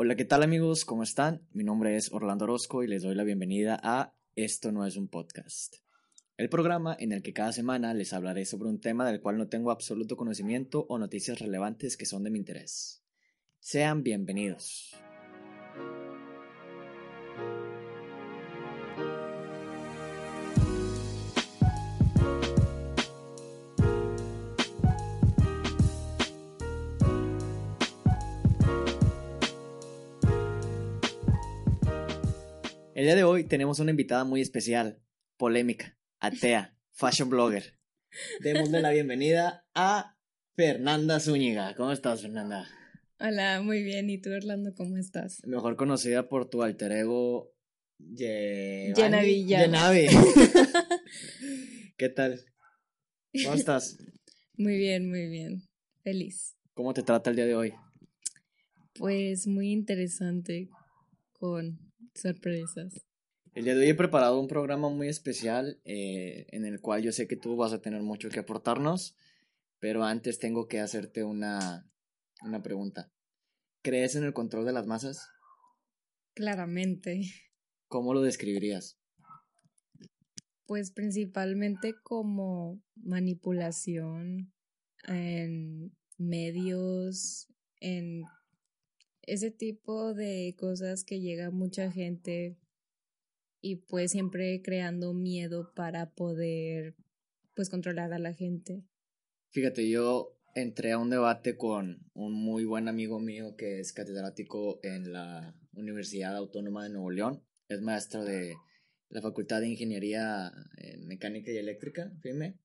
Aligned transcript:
Hola, 0.00 0.14
¿qué 0.14 0.24
tal 0.24 0.44
amigos? 0.44 0.84
¿Cómo 0.84 1.02
están? 1.02 1.42
Mi 1.50 1.64
nombre 1.64 1.96
es 1.96 2.12
Orlando 2.12 2.44
Orozco 2.44 2.84
y 2.84 2.86
les 2.86 3.02
doy 3.02 3.16
la 3.16 3.24
bienvenida 3.24 3.80
a 3.82 4.14
Esto 4.36 4.70
no 4.70 4.86
es 4.86 4.96
un 4.96 5.08
podcast. 5.08 5.78
El 6.36 6.48
programa 6.48 6.96
en 7.00 7.10
el 7.10 7.20
que 7.20 7.32
cada 7.32 7.50
semana 7.50 7.92
les 7.94 8.12
hablaré 8.12 8.44
sobre 8.44 8.68
un 8.68 8.78
tema 8.78 9.04
del 9.04 9.20
cual 9.20 9.38
no 9.38 9.48
tengo 9.48 9.72
absoluto 9.72 10.16
conocimiento 10.16 10.86
o 10.88 11.00
noticias 11.00 11.40
relevantes 11.40 11.96
que 11.96 12.06
son 12.06 12.22
de 12.22 12.30
mi 12.30 12.38
interés. 12.38 13.02
Sean 13.58 14.04
bienvenidos. 14.04 14.96
El 32.98 33.04
día 33.04 33.14
de 33.14 33.22
hoy 33.22 33.44
tenemos 33.44 33.78
una 33.78 33.92
invitada 33.92 34.24
muy 34.24 34.40
especial, 34.40 35.00
polémica, 35.36 35.96
atea, 36.18 36.76
fashion 36.90 37.30
blogger. 37.30 37.78
Démosle 38.40 38.80
la 38.80 38.90
bienvenida 38.90 39.64
a 39.72 40.18
Fernanda 40.56 41.20
Zúñiga. 41.20 41.76
¿Cómo 41.76 41.92
estás, 41.92 42.22
Fernanda? 42.22 42.68
Hola, 43.20 43.62
muy 43.62 43.84
bien. 43.84 44.10
¿Y 44.10 44.20
tú, 44.20 44.30
Orlando, 44.32 44.74
cómo 44.74 44.96
estás? 44.96 45.46
Mejor 45.46 45.76
conocida 45.76 46.28
por 46.28 46.50
tu 46.50 46.64
alter 46.64 46.90
ego, 46.90 47.54
Ye... 48.00 48.92
Yenavi. 48.96 49.46
Yenavi. 49.46 50.08
¿Qué 51.96 52.08
tal? 52.08 52.40
¿Cómo 53.44 53.54
estás? 53.54 53.96
Muy 54.56 54.76
bien, 54.76 55.08
muy 55.08 55.28
bien. 55.28 55.62
Feliz. 56.02 56.56
¿Cómo 56.74 56.92
te 56.94 57.04
trata 57.04 57.30
el 57.30 57.36
día 57.36 57.46
de 57.46 57.54
hoy? 57.54 57.74
Pues 58.94 59.46
muy 59.46 59.70
interesante 59.70 60.68
con 61.30 61.87
sorpresas. 62.20 62.94
El 63.54 63.64
día 63.64 63.74
de 63.74 63.80
hoy 63.80 63.88
he 63.90 63.94
preparado 63.94 64.38
un 64.40 64.46
programa 64.46 64.88
muy 64.88 65.08
especial 65.08 65.80
eh, 65.84 66.46
en 66.50 66.64
el 66.64 66.80
cual 66.80 67.02
yo 67.02 67.12
sé 67.12 67.26
que 67.26 67.36
tú 67.36 67.56
vas 67.56 67.72
a 67.72 67.80
tener 67.80 68.02
mucho 68.02 68.28
que 68.28 68.40
aportarnos, 68.40 69.16
pero 69.78 70.04
antes 70.04 70.38
tengo 70.38 70.68
que 70.68 70.80
hacerte 70.80 71.24
una, 71.24 71.90
una 72.42 72.62
pregunta. 72.62 73.10
¿Crees 73.82 74.16
en 74.16 74.24
el 74.24 74.32
control 74.32 74.66
de 74.66 74.72
las 74.72 74.86
masas? 74.86 75.28
Claramente. 76.34 77.22
¿Cómo 77.88 78.14
lo 78.14 78.20
describirías? 78.20 78.98
Pues 80.66 80.92
principalmente 80.92 81.94
como 82.02 82.82
manipulación 82.94 84.52
en 85.06 85.96
medios, 86.18 87.48
en 87.80 88.22
ese 89.28 89.50
tipo 89.50 90.14
de 90.14 90.54
cosas 90.58 91.04
que 91.04 91.20
llega 91.20 91.50
mucha 91.50 91.90
gente 91.90 92.56
y 93.60 93.76
pues 93.76 94.12
siempre 94.12 94.62
creando 94.62 95.14
miedo 95.14 95.72
para 95.74 96.10
poder 96.10 96.94
pues 97.54 97.70
controlar 97.70 98.12
a 98.12 98.18
la 98.18 98.32
gente. 98.32 98.84
Fíjate, 99.50 99.88
yo 99.88 100.38
entré 100.54 100.92
a 100.92 100.98
un 100.98 101.10
debate 101.10 101.56
con 101.56 102.10
un 102.14 102.32
muy 102.32 102.64
buen 102.64 102.88
amigo 102.88 103.18
mío 103.18 103.56
que 103.56 103.80
es 103.80 103.92
catedrático 103.92 104.80
en 104.82 105.12
la 105.12 105.54
Universidad 105.72 106.36
Autónoma 106.36 106.84
de 106.84 106.90
Nuevo 106.90 107.10
León, 107.10 107.44
es 107.68 107.80
maestro 107.80 108.24
de 108.24 108.54
la 109.08 109.22
Facultad 109.22 109.60
de 109.60 109.68
Ingeniería 109.68 110.52
Mecánica 111.00 111.50
y 111.50 111.56
Eléctrica, 111.56 112.12
FIME, 112.22 112.58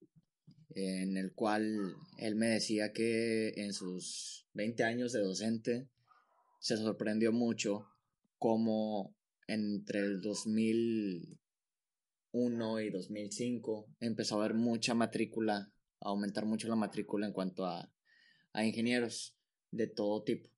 en 0.75 1.17
el 1.17 1.33
cual 1.33 1.95
él 2.17 2.35
me 2.35 2.47
decía 2.47 2.91
que 2.91 3.53
en 3.57 3.73
sus 3.73 4.47
20 4.53 4.83
años 4.83 5.13
de 5.13 5.21
docente 5.21 5.89
se 6.63 6.77
sorprendió 6.77 7.31
mucho 7.33 7.89
cómo 8.39 9.15
entre 9.47 9.99
el 9.99 10.21
2001 10.21 12.79
y 12.79 12.89
2005 12.89 13.89
empezó 13.99 14.35
a 14.35 14.45
haber 14.45 14.55
mucha 14.55 14.93
matrícula, 14.93 15.73
a 15.99 16.07
aumentar 16.07 16.45
mucho 16.45 16.69
la 16.69 16.77
matrícula 16.77 17.27
en 17.27 17.33
cuanto 17.33 17.65
a, 17.65 17.91
a 18.53 18.65
ingenieros 18.65 19.35
de 19.71 19.87
todo 19.87 20.23
tipo. 20.23 20.49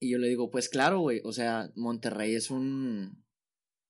Y 0.00 0.10
yo 0.10 0.18
le 0.18 0.26
digo, 0.26 0.50
pues 0.50 0.68
claro, 0.68 0.98
güey, 0.98 1.20
o 1.22 1.30
sea, 1.30 1.70
Monterrey 1.76 2.34
es 2.34 2.50
un, 2.50 3.22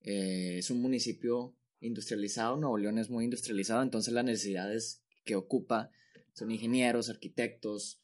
eh, 0.03 0.59
es 0.59 0.71
un 0.71 0.83
municipio 0.83 1.56
industrializado, 1.81 2.59
Nuevo 2.59 2.77
León 2.77 2.99
es 2.99 3.09
muy 3.09 3.25
industrializado, 3.25 3.83
entonces 3.83 4.12
las 4.12 4.27
necesidades 4.27 5.03
que 5.25 5.34
ocupa 5.34 5.91
son 6.34 6.50
ingenieros, 6.50 7.09
arquitectos, 7.09 8.03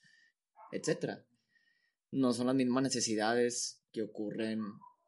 etcétera 0.73 1.27
no 2.11 2.33
son 2.33 2.47
las 2.47 2.57
mismas 2.57 2.83
necesidades 2.83 3.83
que 3.93 4.03
ocurren, 4.03 4.61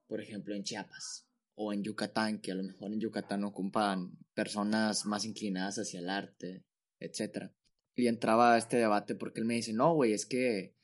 por 0.06 0.20
ejemplo, 0.20 0.54
en 0.54 0.64
Chiapas 0.64 1.26
o 1.54 1.72
en 1.72 1.82
Yucatán, 1.82 2.40
que 2.40 2.52
a 2.52 2.54
lo 2.54 2.62
mejor 2.62 2.92
en 2.92 3.00
Yucatán 3.00 3.44
ocupan 3.44 4.18
personas 4.34 5.06
más 5.06 5.24
inclinadas 5.24 5.76
hacia 5.78 6.00
el 6.00 6.08
arte, 6.08 6.64
etc. 7.00 7.50
Y 7.94 8.06
entraba 8.06 8.54
a 8.54 8.58
este 8.58 8.78
debate 8.78 9.14
porque 9.14 9.40
él 9.40 9.46
me 9.46 9.54
dice, 9.54 9.72
no, 9.72 9.94
güey, 9.94 10.12
es 10.12 10.26
que 10.26 10.74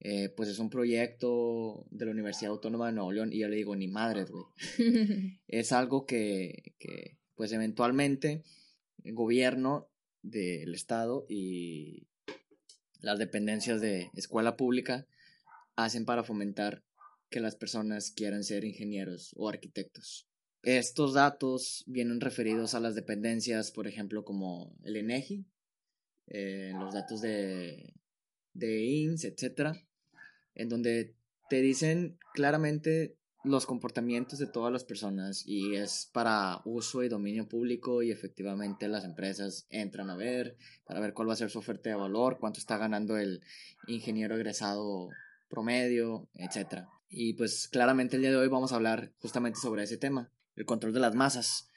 eh, 0.00 0.28
pues 0.28 0.48
es 0.48 0.58
un 0.58 0.70
proyecto 0.70 1.86
de 1.90 2.04
la 2.04 2.12
Universidad 2.12 2.52
Autónoma 2.52 2.86
de 2.86 2.92
Nuevo 2.92 3.12
León 3.12 3.32
y 3.32 3.40
yo 3.40 3.48
le 3.48 3.56
digo, 3.56 3.74
ni 3.74 3.88
madres, 3.88 4.30
güey. 4.30 4.44
es 5.48 5.72
algo 5.72 6.06
que, 6.06 6.74
que, 6.78 7.18
pues 7.34 7.52
eventualmente 7.52 8.44
el 9.04 9.14
gobierno 9.14 9.88
del 10.22 10.74
Estado 10.74 11.26
y 11.28 12.08
las 13.00 13.18
dependencias 13.18 13.80
de 13.80 14.10
escuela 14.14 14.56
pública 14.56 15.06
hacen 15.76 16.04
para 16.04 16.24
fomentar 16.24 16.82
que 17.30 17.40
las 17.40 17.56
personas 17.56 18.10
quieran 18.10 18.44
ser 18.44 18.64
ingenieros 18.64 19.32
o 19.36 19.48
arquitectos. 19.48 20.28
Estos 20.62 21.14
datos 21.14 21.84
vienen 21.86 22.20
referidos 22.20 22.74
a 22.74 22.80
las 22.80 22.94
dependencias, 22.94 23.70
por 23.70 23.86
ejemplo, 23.86 24.24
como 24.24 24.76
el 24.82 24.96
INEGI, 24.96 25.46
eh, 26.28 26.72
los 26.74 26.92
datos 26.92 27.20
de, 27.20 27.94
de 28.52 28.84
INS, 28.84 29.24
etc., 29.24 29.76
en 30.54 30.68
donde 30.68 31.14
te 31.48 31.60
dicen 31.60 32.18
claramente 32.34 33.16
los 33.44 33.64
comportamientos 33.64 34.40
de 34.40 34.48
todas 34.48 34.72
las 34.72 34.82
personas 34.82 35.44
y 35.46 35.76
es 35.76 36.10
para 36.12 36.62
uso 36.64 37.04
y 37.04 37.08
dominio 37.08 37.48
público 37.48 38.02
y 38.02 38.10
efectivamente 38.10 38.88
las 38.88 39.04
empresas 39.04 39.66
entran 39.70 40.10
a 40.10 40.16
ver 40.16 40.56
para 40.84 40.98
ver 40.98 41.14
cuál 41.14 41.28
va 41.28 41.34
a 41.34 41.36
ser 41.36 41.50
su 41.50 41.60
oferta 41.60 41.88
de 41.90 41.94
valor, 41.94 42.38
cuánto 42.40 42.58
está 42.58 42.76
ganando 42.76 43.16
el 43.16 43.42
ingeniero 43.86 44.34
egresado 44.34 45.10
promedio, 45.48 46.28
etc. 46.34 46.84
Y 47.08 47.34
pues 47.34 47.68
claramente 47.68 48.16
el 48.16 48.22
día 48.22 48.30
de 48.30 48.36
hoy 48.36 48.48
vamos 48.48 48.72
a 48.72 48.76
hablar 48.76 49.12
justamente 49.18 49.58
sobre 49.60 49.82
ese 49.82 49.96
tema, 49.96 50.30
el 50.54 50.64
control 50.64 50.92
de 50.92 51.00
las 51.00 51.14
masas. 51.14 51.70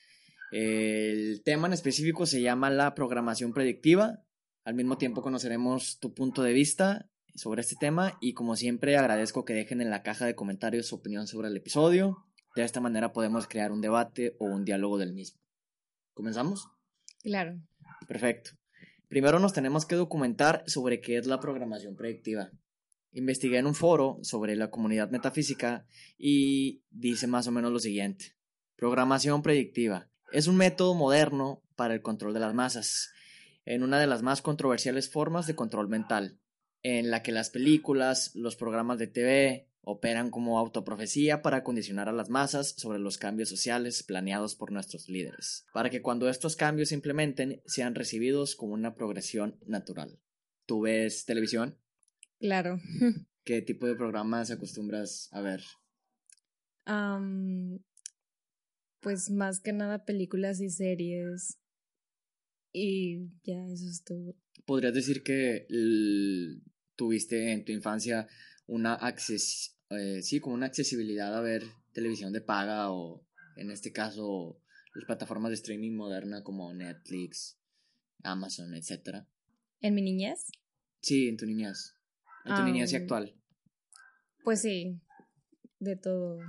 El 0.51 1.41
tema 1.43 1.67
en 1.67 1.73
específico 1.73 2.25
se 2.25 2.41
llama 2.41 2.69
la 2.69 2.95
programación 2.95 3.53
predictiva. 3.53 4.23
Al 4.63 4.73
mismo 4.73 4.97
tiempo 4.97 5.21
conoceremos 5.21 5.99
tu 5.99 6.13
punto 6.13 6.41
de 6.43 6.53
vista 6.53 7.09
sobre 7.35 7.61
este 7.61 7.75
tema 7.79 8.17
y 8.19 8.33
como 8.33 8.55
siempre 8.55 8.97
agradezco 8.97 9.45
que 9.45 9.53
dejen 9.53 9.81
en 9.81 9.89
la 9.89 10.03
caja 10.03 10.25
de 10.25 10.35
comentarios 10.35 10.87
su 10.87 10.95
opinión 10.95 11.27
sobre 11.27 11.47
el 11.49 11.57
episodio. 11.57 12.25
De 12.55 12.63
esta 12.63 12.81
manera 12.81 13.13
podemos 13.13 13.47
crear 13.47 13.71
un 13.71 13.81
debate 13.81 14.35
o 14.39 14.45
un 14.45 14.65
diálogo 14.65 14.97
del 14.97 15.13
mismo. 15.13 15.39
¿Comenzamos? 16.13 16.67
Claro. 17.21 17.59
Perfecto. 18.07 18.51
Primero 19.07 19.39
nos 19.39 19.53
tenemos 19.53 19.85
que 19.85 19.95
documentar 19.95 20.63
sobre 20.67 20.99
qué 20.99 21.17
es 21.17 21.27
la 21.27 21.39
programación 21.39 21.95
predictiva 21.95 22.51
investigué 23.11 23.57
en 23.57 23.67
un 23.67 23.75
foro 23.75 24.19
sobre 24.21 24.55
la 24.55 24.69
comunidad 24.69 25.09
metafísica 25.09 25.85
y 26.17 26.81
dice 26.91 27.27
más 27.27 27.47
o 27.47 27.51
menos 27.51 27.71
lo 27.71 27.79
siguiente. 27.79 28.35
Programación 28.75 29.41
predictiva. 29.41 30.09
Es 30.31 30.47
un 30.47 30.57
método 30.57 30.93
moderno 30.93 31.63
para 31.75 31.93
el 31.93 32.01
control 32.01 32.33
de 32.33 32.39
las 32.39 32.53
masas, 32.53 33.11
en 33.65 33.83
una 33.83 33.99
de 33.99 34.07
las 34.07 34.21
más 34.21 34.41
controversiales 34.41 35.09
formas 35.09 35.47
de 35.47 35.55
control 35.55 35.89
mental, 35.89 36.39
en 36.83 37.11
la 37.11 37.23
que 37.23 37.31
las 37.31 37.49
películas, 37.49 38.31
los 38.35 38.55
programas 38.55 38.99
de 38.99 39.07
TV 39.07 39.69
operan 39.81 40.29
como 40.29 40.59
autoprofecía 40.59 41.41
para 41.41 41.63
condicionar 41.63 42.09
a 42.09 42.13
las 42.13 42.29
masas 42.29 42.75
sobre 42.77 42.99
los 42.99 43.17
cambios 43.17 43.49
sociales 43.49 44.03
planeados 44.03 44.55
por 44.55 44.71
nuestros 44.71 45.09
líderes, 45.09 45.65
para 45.73 45.89
que 45.89 46.01
cuando 46.01 46.29
estos 46.29 46.55
cambios 46.55 46.89
se 46.89 46.95
implementen 46.95 47.61
sean 47.65 47.95
recibidos 47.95 48.55
como 48.55 48.73
una 48.73 48.93
progresión 48.93 49.57
natural. 49.65 50.19
¿Tú 50.65 50.81
ves 50.81 51.25
televisión? 51.25 51.77
Claro. 52.39 52.79
¿Qué 53.43 53.61
tipo 53.61 53.87
de 53.87 53.95
programas 53.95 54.51
acostumbras 54.51 55.29
a 55.31 55.41
ver? 55.41 55.61
pues 59.01 59.29
más 59.29 59.59
que 59.59 59.73
nada 59.73 60.05
películas 60.05 60.59
y 60.59 60.71
series. 60.71 61.59
Y 62.73 63.29
ya, 63.43 63.63
eso 63.67 63.87
es 63.87 64.03
todo. 64.03 64.35
¿Podrías 64.65 64.95
decir 64.95 65.21
que 65.21 65.67
tuviste 66.95 67.51
en 67.51 67.63
tu 67.63 67.71
infancia 67.71 68.27
una 68.65 68.95
acces 68.95 69.77
eh, 69.91 70.23
sí, 70.23 70.39
como 70.39 70.55
una 70.55 70.65
accesibilidad 70.65 71.35
a 71.37 71.41
ver 71.41 71.63
televisión 71.93 72.33
de 72.33 72.41
paga 72.41 72.91
o 72.91 73.23
en 73.55 73.69
este 73.69 73.91
caso 73.91 74.59
las 74.95 75.05
plataformas 75.05 75.51
de 75.51 75.55
streaming 75.55 75.95
moderna 75.95 76.43
como 76.43 76.73
Netflix, 76.73 77.59
Amazon, 78.23 78.73
etcétera? 78.73 79.27
¿En 79.81 79.93
mi 79.93 80.01
niñez? 80.01 80.47
Sí, 81.01 81.27
en 81.27 81.37
tu 81.37 81.45
niñez 81.45 81.98
en 82.45 82.55
tu 82.55 82.63
niñez 82.63 82.93
actual? 82.93 83.35
Pues 84.43 84.61
sí. 84.61 84.99
de 85.79 85.95
todo. 85.95 86.39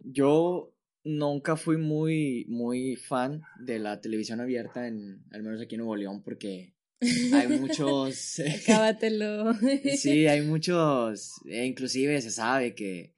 Yo 0.00 0.72
nunca 1.04 1.56
fui 1.56 1.76
muy, 1.76 2.44
muy 2.48 2.96
fan 2.96 3.42
de 3.58 3.78
la 3.78 4.00
televisión 4.00 4.40
abierta, 4.40 4.86
en, 4.86 5.24
al 5.32 5.42
menos 5.42 5.60
aquí 5.60 5.74
en 5.74 5.80
Nuevo 5.80 5.96
León, 5.96 6.22
porque 6.22 6.74
hay 7.00 7.48
muchos... 7.58 8.40
Acábatelo. 8.62 9.54
sí, 9.96 10.26
hay 10.26 10.42
muchos, 10.46 11.40
e 11.46 11.64
inclusive 11.64 12.20
se 12.20 12.30
sabe 12.30 12.74
que, 12.74 13.14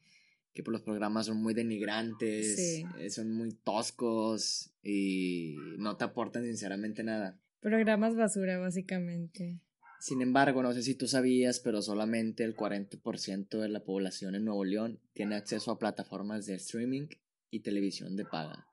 que 0.54 0.62
los 0.66 0.82
programas 0.82 1.26
son 1.26 1.42
muy 1.42 1.54
denigrantes, 1.54 2.84
eh, 2.98 3.10
son 3.10 3.32
muy 3.32 3.52
toscos 3.52 4.70
y 4.82 5.56
no 5.78 5.96
te 5.96 6.04
aportan 6.04 6.44
sinceramente 6.44 7.02
nada. 7.02 7.38
Programas 7.60 8.16
basura, 8.16 8.58
básicamente. 8.58 9.60
Sin 10.02 10.20
embargo, 10.20 10.64
no 10.64 10.72
sé 10.72 10.82
si 10.82 10.96
tú 10.96 11.06
sabías, 11.06 11.60
pero 11.60 11.80
solamente 11.80 12.42
el 12.42 12.56
40% 12.56 13.60
de 13.60 13.68
la 13.68 13.84
población 13.84 14.34
en 14.34 14.44
Nuevo 14.44 14.64
León 14.64 14.98
tiene 15.12 15.36
acceso 15.36 15.70
a 15.70 15.78
plataformas 15.78 16.44
de 16.44 16.56
streaming 16.56 17.06
y 17.52 17.60
televisión 17.60 18.16
de 18.16 18.24
paga. 18.24 18.66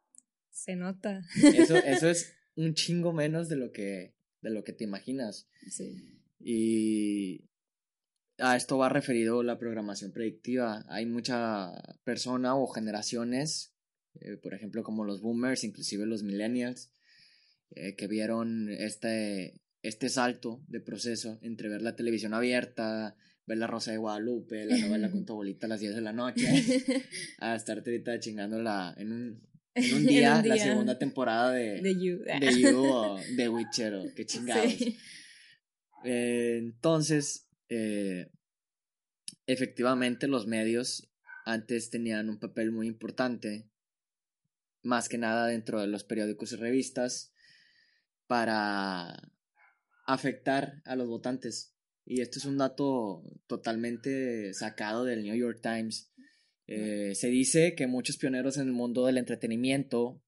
Se 0.50 0.76
nota. 0.76 1.22
Eso, 1.36 1.76
eso 1.86 2.10
es 2.10 2.34
un 2.56 2.74
chingo 2.74 3.14
menos 3.14 3.48
de 3.48 3.58
lo 3.58 3.72
que, 3.72 4.16
de 4.42 4.50
lo 4.50 4.64
que 4.64 4.74
te 4.74 4.86
imaginas. 4.86 5.48
Sí. 5.70 6.02
Y 6.40 7.44
a 8.40 8.56
esto 8.56 8.80
va 8.80 8.90
referido 8.90 9.44
la 9.44 9.60
programación 9.60 10.12
predictiva. 10.12 10.84
Hay 10.90 11.06
mucha 11.06 11.72
persona 12.04 12.56
o 12.56 12.66
generaciones, 12.66 13.76
eh, 14.20 14.38
por 14.38 14.56
ejemplo, 14.56 14.81
como 14.81 15.06
los 15.06 15.22
boomers, 15.22 15.64
inclusive 15.64 16.08
los 16.08 16.24
millennials, 16.24 16.92
eh, 17.70 17.96
que 17.96 18.08
vieron 18.08 18.72
este, 18.72 19.62
este 19.81 20.10
salto 20.10 20.62
de 20.68 20.81
proceso 20.81 21.40
entre 21.42 21.70
ver 21.70 21.81
la 21.81 21.96
televisión 21.96 22.34
abierta, 22.34 23.16
ver 23.46 23.58
la 23.58 23.68
Rosa 23.68 23.92
de 23.92 23.98
Guadalupe, 23.98 24.66
la 24.66 24.78
novela 24.78 25.10
con 25.10 25.26
tu 25.26 25.34
abuelita 25.34 25.66
a 25.66 25.70
las 25.70 25.80
10 25.80 25.96
de 25.96 26.02
la 26.02 26.14
noche, 26.14 26.46
a 27.40 27.56
estarte 27.56 27.92
ahorita 27.92 28.20
chingándola 28.20 28.94
en 28.98 29.12
un, 29.12 29.50
en 29.74 29.94
un, 29.96 30.06
día, 30.08 30.42
la 30.44 30.58
segunda 30.58 31.00
temporada 31.00 31.52
de, 31.52 31.81
de 31.81 31.94
You, 31.94 32.20
de 32.20 32.54
you 32.62 32.78
o 32.78 33.20
de 33.36 33.50
Witcher 33.50 33.96
o 33.96 34.14
qué 34.16 34.26
chingados. 34.26 34.76
Eh, 36.04 36.58
entonces, 36.60 37.50
eh, 37.70 38.31
efectivamente 39.48 40.28
los 40.28 40.48
medios 40.48 41.10
antes 41.46 41.90
tenían 41.90 42.30
un 42.30 42.40
papel 42.40 42.72
muy 42.72 42.88
importante, 42.88 43.68
más 44.84 45.10
que 45.10 45.18
nada 45.18 45.48
dentro 45.48 45.81
de 45.81 45.88
los 45.88 46.04
periódicos 46.04 46.52
y 46.52 46.56
revistas, 46.58 47.34
para 48.28 49.31
afectar 50.13 50.81
a 50.85 50.95
los 50.95 51.07
votantes. 51.07 51.75
Y 52.06 52.21
esto 52.21 52.39
es 52.39 52.45
un 52.45 52.57
dato 52.57 53.23
totalmente 53.47 54.53
sacado 54.53 55.06
del 55.06 55.23
New 55.23 55.35
York 55.35 55.59
Times. 55.61 56.11
Eh, 56.67 57.13
se 57.15 57.27
dice 57.27 57.75
que 57.75 57.88
muchos 57.88 58.17
pioneros 58.17 58.57
en 58.57 58.67
el 58.67 58.73
mundo 58.73 59.06
del 59.06 59.17
entretenimiento 59.17 60.21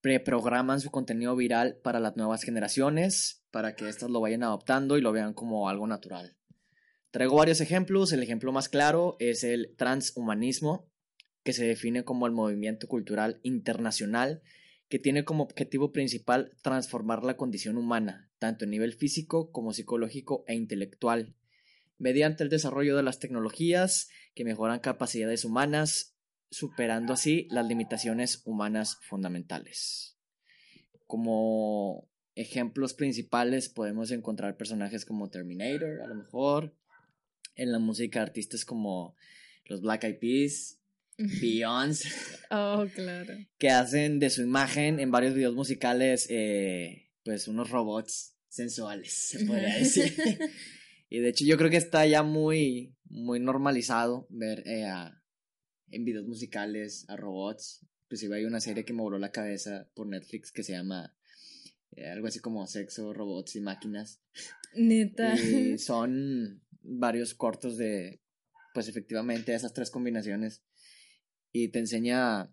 preprograman 0.00 0.80
su 0.80 0.90
contenido 0.90 1.36
viral 1.36 1.78
para 1.82 2.00
las 2.00 2.16
nuevas 2.16 2.42
generaciones, 2.42 3.44
para 3.50 3.74
que 3.76 3.88
éstas 3.88 4.10
lo 4.10 4.20
vayan 4.20 4.42
adoptando 4.42 4.98
y 4.98 5.00
lo 5.00 5.12
vean 5.12 5.32
como 5.32 5.68
algo 5.68 5.86
natural. 5.86 6.36
Traigo 7.10 7.36
varios 7.36 7.60
ejemplos. 7.60 8.12
El 8.12 8.22
ejemplo 8.22 8.52
más 8.52 8.68
claro 8.68 9.16
es 9.18 9.44
el 9.44 9.74
transhumanismo, 9.76 10.90
que 11.44 11.52
se 11.52 11.64
define 11.64 12.04
como 12.04 12.26
el 12.26 12.32
movimiento 12.32 12.88
cultural 12.88 13.40
internacional 13.42 14.42
que 14.88 14.98
tiene 14.98 15.24
como 15.24 15.44
objetivo 15.44 15.90
principal 15.90 16.52
transformar 16.60 17.24
la 17.24 17.38
condición 17.38 17.78
humana, 17.78 18.30
tanto 18.42 18.64
a 18.64 18.68
nivel 18.68 18.92
físico 18.92 19.52
como 19.52 19.72
psicológico 19.72 20.42
e 20.48 20.56
intelectual, 20.56 21.36
mediante 21.96 22.42
el 22.42 22.50
desarrollo 22.50 22.96
de 22.96 23.04
las 23.04 23.20
tecnologías 23.20 24.08
que 24.34 24.44
mejoran 24.44 24.80
capacidades 24.80 25.44
humanas, 25.44 26.16
superando 26.50 27.12
así 27.12 27.46
las 27.52 27.64
limitaciones 27.68 28.42
humanas 28.44 28.98
fundamentales. 29.02 30.18
Como 31.06 32.08
ejemplos 32.34 32.94
principales 32.94 33.68
podemos 33.68 34.10
encontrar 34.10 34.56
personajes 34.56 35.04
como 35.04 35.30
Terminator, 35.30 36.02
a 36.02 36.08
lo 36.08 36.16
mejor, 36.16 36.74
en 37.54 37.70
la 37.70 37.78
música 37.78 38.22
artistas 38.22 38.64
como 38.64 39.14
los 39.66 39.82
Black 39.82 40.02
Eyed 40.02 40.18
Peas, 40.18 40.80
Beyoncé. 41.16 42.08
Oh, 42.50 42.86
claro. 42.92 43.34
Que 43.56 43.70
hacen 43.70 44.18
de 44.18 44.30
su 44.30 44.42
imagen 44.42 44.98
en 44.98 45.12
varios 45.12 45.32
videos 45.32 45.54
musicales, 45.54 46.26
eh, 46.28 47.01
pues 47.24 47.48
unos 47.48 47.70
robots 47.70 48.36
sensuales, 48.48 49.12
se 49.12 49.44
podría 49.44 49.76
decir. 49.76 50.12
y 51.08 51.20
de 51.20 51.28
hecho 51.28 51.44
yo 51.44 51.56
creo 51.56 51.70
que 51.70 51.76
está 51.76 52.06
ya 52.06 52.22
muy, 52.22 52.94
muy 53.04 53.40
normalizado 53.40 54.26
ver 54.30 54.62
eh, 54.66 54.86
en 55.90 56.04
videos 56.04 56.26
musicales 56.26 57.04
a 57.08 57.16
robots. 57.16 57.86
Inclusive 58.04 58.36
hay 58.36 58.44
una 58.44 58.60
serie 58.60 58.84
que 58.84 58.92
me 58.92 59.02
voló 59.02 59.18
la 59.18 59.32
cabeza 59.32 59.88
por 59.94 60.06
Netflix 60.06 60.52
que 60.52 60.62
se 60.62 60.72
llama 60.72 61.14
eh, 61.92 62.08
algo 62.08 62.26
así 62.26 62.40
como 62.40 62.66
Sexo, 62.66 63.12
Robots 63.12 63.56
y 63.56 63.60
Máquinas. 63.60 64.20
Neta. 64.74 65.34
Y 65.34 65.78
son 65.78 66.62
varios 66.82 67.34
cortos 67.34 67.76
de, 67.76 68.20
pues 68.74 68.88
efectivamente, 68.88 69.54
esas 69.54 69.72
tres 69.72 69.90
combinaciones 69.90 70.62
y 71.52 71.68
te 71.68 71.78
enseña 71.78 72.50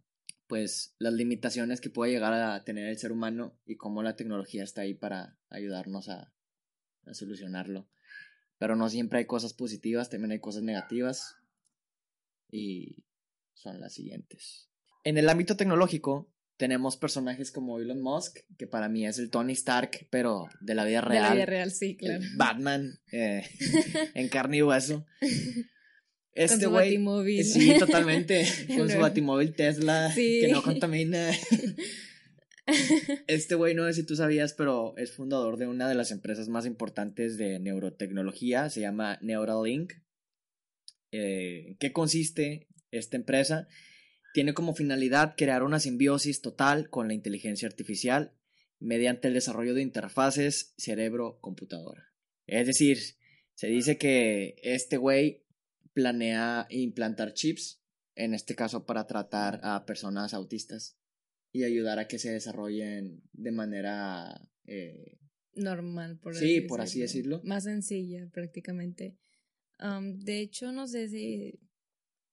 pues 0.50 0.96
las 0.98 1.13
limitaciones 1.13 1.80
que 1.80 1.92
puede 1.92 2.12
llegar 2.12 2.34
a 2.34 2.63
tener 2.66 2.88
el 2.88 2.98
ser 2.98 3.12
humano 3.12 3.56
y 3.68 3.78
cómo 3.78 4.01
la 4.01 4.16
tecnología 4.16 4.63
está 4.63 4.81
ahí 4.81 4.96
para 4.96 5.38
ayudarnos 5.48 6.10
a, 6.10 6.34
a 7.06 7.13
solucionarlo. 7.13 7.88
Pero 8.57 8.75
no 8.75 8.90
siempre 8.90 9.19
hay 9.19 9.25
cosas 9.25 9.54
positivas, 9.54 10.10
también 10.10 10.31
hay 10.31 10.40
cosas 10.40 10.63
negativas 10.63 11.36
y 12.51 13.06
son 13.54 13.80
las 13.80 13.94
siguientes. 13.94 14.72
En 15.04 15.19
el 15.19 15.30
ámbito 15.30 15.56
tecnológico 15.56 16.34
tenemos 16.57 16.98
personajes 16.98 17.51
como 17.51 17.80
Elon 17.80 18.01
Musk, 18.01 18.40
que 18.57 18.66
para 18.66 18.90
mí 18.90 19.06
es 19.06 19.19
el 19.19 19.30
Tony 19.30 19.54
Stark, 19.54 20.07
pero 20.10 20.50
de 20.62 20.74
la 20.74 20.84
vida 20.84 21.01
real. 21.01 21.24
De 21.24 21.30
la 21.30 21.36
vida 21.36 21.46
real, 21.46 21.72
sí, 21.72 21.96
claro. 21.96 22.24
Batman, 22.38 23.00
eh, 23.12 23.44
en 24.16 24.30
carne 24.30 24.57
y 24.57 24.63
hueso. 24.63 25.06
Este 26.39 26.56
con 26.56 26.63
su 26.63 26.71
batimóvil. 26.71 27.44
Sí, 27.44 27.75
totalmente. 27.80 28.47
con 28.77 28.89
su 28.89 28.97
batimóvil 28.97 29.53
Tesla 29.53 30.09
que 30.15 30.47
no 30.50 30.63
contamina. 30.63 31.31
Este 33.25 33.56
güey, 33.56 33.74
no 33.74 33.88
sé 33.88 33.94
si 33.94 34.03
tú 34.03 34.15
sabías, 34.15 34.53
pero 34.53 34.95
es 34.95 35.12
fundador 35.12 35.57
de 35.57 35.65
una 35.65 35.89
de 35.89 35.95
las 35.95 36.12
empresas 36.12 36.50
más 36.50 36.68
importantes 36.68 37.36
de 37.36 37.57
neurotecnología. 37.57 38.69
Se 38.69 38.81
llama 38.81 39.18
Neuralink. 39.24 39.94
Eh, 41.12 41.77
¿Qué 41.80 41.91
consiste 41.91 42.68
esta 42.91 43.18
empresa? 43.18 43.68
Tiene 44.36 44.53
como 44.53 44.75
finalidad 44.75 45.34
crear 45.36 45.63
una 45.63 45.79
simbiosis 45.79 46.41
total 46.41 46.91
con 46.91 47.08
la 47.08 47.15
inteligencia 47.15 47.67
artificial 47.67 48.34
mediante 48.79 49.29
el 49.29 49.34
desarrollo 49.34 49.74
de 49.74 49.81
interfaces 49.81 50.75
cerebro-computadora. 50.77 52.13
Es 52.46 52.67
decir, 52.67 53.00
se 53.55 53.65
dice 53.65 53.98
que 53.98 54.58
este 54.62 54.98
güey 54.98 55.43
planea 56.00 56.65
implantar 56.70 57.34
chips, 57.34 57.82
en 58.15 58.34
este 58.34 58.56
caso 58.56 58.86
para 58.86 59.06
tratar 59.06 59.60
a 59.63 59.86
personas 59.86 60.34
autistas 60.34 60.98
y 61.51 61.63
ayudar 61.63 62.00
a 62.00 62.08
que 62.08 62.20
se 62.20 62.32
desarrollen 62.32 63.22
de 63.34 63.51
manera 63.51 64.50
eh, 64.65 65.18
normal, 65.56 66.18
por 66.20 66.36
sí, 66.36 66.62
por 66.62 66.79
así 66.79 67.01
decirlo. 67.01 67.41
Más 67.44 67.65
sencilla, 67.65 68.29
prácticamente. 68.32 69.18
de 69.79 70.39
hecho, 70.39 70.72
no 70.72 70.88
sé 70.88 71.10
si 71.10 71.60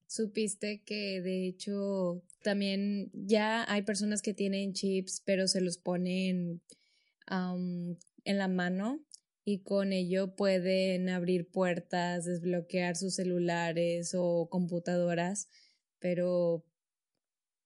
supiste 0.07 0.83
que 0.85 1.21
de 1.21 1.49
hecho 1.49 2.23
también 2.43 3.11
ya 3.13 3.69
hay 3.71 3.83
personas 3.83 4.23
que 4.23 4.35
tienen 4.35 4.75
chips, 4.75 5.23
pero 5.25 5.49
se 5.49 5.61
los 5.61 5.79
ponen 5.79 6.63
en 7.29 8.39
la 8.39 8.47
mano 8.47 9.05
y 9.49 9.61
con 9.61 9.93
ello 9.93 10.35
pueden 10.35 11.09
abrir 11.09 11.49
puertas, 11.49 12.25
desbloquear 12.25 12.97
sus 12.97 13.15
celulares 13.15 14.13
o 14.13 14.49
computadoras, 14.51 15.49
pero 16.01 16.67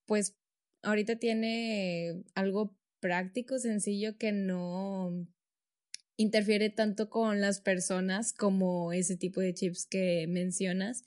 pues 0.05 0.37
ahorita 0.83 1.15
tiene 1.15 2.23
algo 2.35 2.77
práctico, 2.99 3.57
sencillo 3.57 4.19
que 4.19 4.31
no 4.31 5.27
interfiere 6.17 6.69
tanto 6.69 7.09
con 7.09 7.41
las 7.41 7.61
personas 7.61 8.31
como 8.31 8.93
ese 8.93 9.17
tipo 9.17 9.41
de 9.41 9.55
chips 9.55 9.87
que 9.87 10.27
mencionas. 10.27 11.03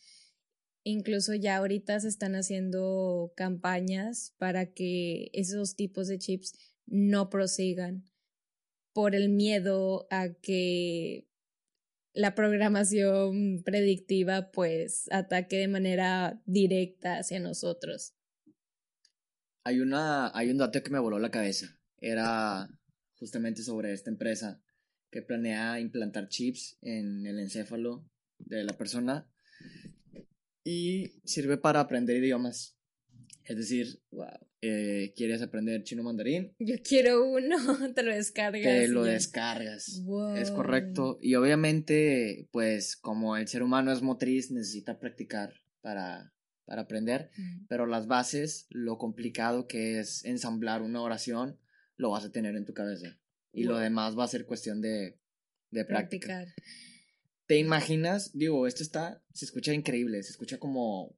Incluso 0.82 1.34
ya 1.34 1.58
ahorita 1.58 2.00
se 2.00 2.08
están 2.08 2.34
haciendo 2.34 3.32
campañas 3.36 4.34
para 4.38 4.72
que 4.72 5.30
esos 5.34 5.76
tipos 5.76 6.08
de 6.08 6.18
chips 6.18 6.52
no 6.86 7.30
prosigan 7.30 8.10
por 8.94 9.14
el 9.14 9.28
miedo 9.28 10.06
a 10.10 10.32
que 10.32 11.28
la 12.14 12.34
programación 12.34 13.62
predictiva 13.64 14.52
pues 14.52 15.10
ataque 15.10 15.58
de 15.58 15.68
manera 15.68 16.40
directa 16.46 17.18
hacia 17.18 17.40
nosotros. 17.40 18.14
Hay 19.64 19.80
una 19.80 20.30
hay 20.36 20.50
un 20.50 20.58
dato 20.58 20.82
que 20.82 20.90
me 20.90 21.00
voló 21.00 21.18
la 21.18 21.30
cabeza. 21.30 21.78
Era 21.98 22.68
justamente 23.16 23.62
sobre 23.62 23.92
esta 23.92 24.10
empresa 24.10 24.62
que 25.10 25.22
planea 25.22 25.80
implantar 25.80 26.28
chips 26.28 26.78
en 26.80 27.26
el 27.26 27.40
encéfalo 27.40 28.08
de 28.38 28.64
la 28.64 28.72
persona 28.74 29.28
y 30.62 31.20
sirve 31.24 31.58
para 31.58 31.80
aprender 31.80 32.16
idiomas. 32.16 32.78
Es 33.44 33.56
decir, 33.56 34.02
eh, 34.66 35.12
quieres 35.14 35.42
aprender 35.42 35.82
chino 35.82 36.02
mandarín. 36.02 36.54
Yo 36.58 36.76
quiero 36.82 37.22
uno, 37.28 37.56
te 37.94 38.02
lo 38.02 38.14
descargas. 38.14 38.62
Te 38.62 38.88
lo 38.88 39.04
descargas. 39.04 40.02
Es 40.36 40.50
correcto. 40.50 41.18
Y 41.20 41.34
obviamente, 41.34 42.48
pues 42.50 42.96
como 42.96 43.36
el 43.36 43.46
ser 43.46 43.62
humano 43.62 43.92
es 43.92 44.00
motriz, 44.00 44.50
necesita 44.50 44.98
practicar 44.98 45.52
para, 45.82 46.32
para 46.64 46.82
aprender. 46.82 47.30
Pero 47.68 47.86
las 47.86 48.06
bases, 48.06 48.66
lo 48.70 48.96
complicado 48.96 49.66
que 49.66 50.00
es 50.00 50.24
ensamblar 50.24 50.80
una 50.80 51.02
oración, 51.02 51.60
lo 51.96 52.10
vas 52.10 52.24
a 52.24 52.32
tener 52.32 52.56
en 52.56 52.64
tu 52.64 52.72
cabeza. 52.72 53.18
Y 53.52 53.64
lo 53.64 53.76
demás 53.76 54.18
va 54.18 54.24
a 54.24 54.28
ser 54.28 54.46
cuestión 54.46 54.80
de, 54.80 55.18
de 55.70 55.84
práctica. 55.84 56.46
¿Te 57.46 57.58
imaginas? 57.58 58.32
Digo, 58.32 58.66
esto 58.66 58.82
está, 58.82 59.22
se 59.34 59.44
escucha 59.44 59.74
increíble, 59.74 60.22
se 60.22 60.30
escucha 60.30 60.58
como 60.58 61.14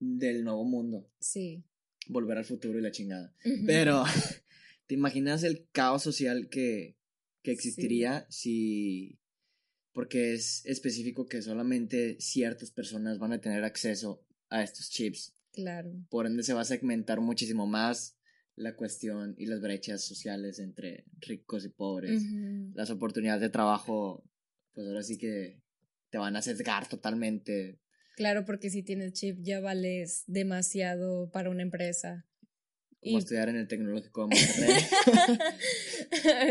del 0.00 0.42
nuevo 0.42 0.64
mundo. 0.64 1.08
Sí. 1.20 1.64
Volver 2.10 2.38
al 2.38 2.44
futuro 2.44 2.78
y 2.78 2.82
la 2.82 2.90
chingada. 2.90 3.34
Pero, 3.66 4.04
¿te 4.86 4.94
imaginas 4.94 5.42
el 5.42 5.68
caos 5.72 6.02
social 6.02 6.48
que, 6.48 6.96
que 7.42 7.52
existiría 7.52 8.26
si... 8.28 9.18
Porque 9.92 10.34
es 10.34 10.64
específico 10.66 11.26
que 11.26 11.42
solamente 11.42 12.16
ciertas 12.20 12.70
personas 12.70 13.18
van 13.18 13.32
a 13.32 13.40
tener 13.40 13.64
acceso 13.64 14.24
a 14.48 14.62
estos 14.62 14.90
chips. 14.90 15.34
Claro. 15.52 15.92
Por 16.08 16.26
ende 16.26 16.42
se 16.42 16.54
va 16.54 16.60
a 16.60 16.64
segmentar 16.64 17.20
muchísimo 17.20 17.66
más 17.66 18.16
la 18.60 18.76
cuestión 18.76 19.34
y 19.38 19.46
las 19.46 19.60
brechas 19.60 20.04
sociales 20.04 20.58
entre 20.58 21.04
ricos 21.20 21.64
y 21.64 21.70
pobres. 21.70 22.22
Las 22.74 22.90
oportunidades 22.90 23.40
de 23.40 23.50
trabajo, 23.50 24.24
pues 24.72 24.86
ahora 24.86 25.02
sí 25.02 25.18
que 25.18 25.60
te 26.10 26.18
van 26.18 26.36
a 26.36 26.42
sesgar 26.42 26.88
totalmente 26.88 27.80
Claro, 28.16 28.44
porque 28.44 28.70
si 28.70 28.82
tienes 28.82 29.12
chip 29.12 29.38
ya 29.40 29.60
vales 29.60 30.24
demasiado 30.26 31.30
para 31.30 31.50
una 31.50 31.62
empresa. 31.62 32.26
Como 33.02 33.18
estudiar 33.18 33.48
en 33.48 33.56
el 33.56 33.66
Tecnológico 33.66 34.26
de 34.26 34.36
Monterrey. 34.36 34.84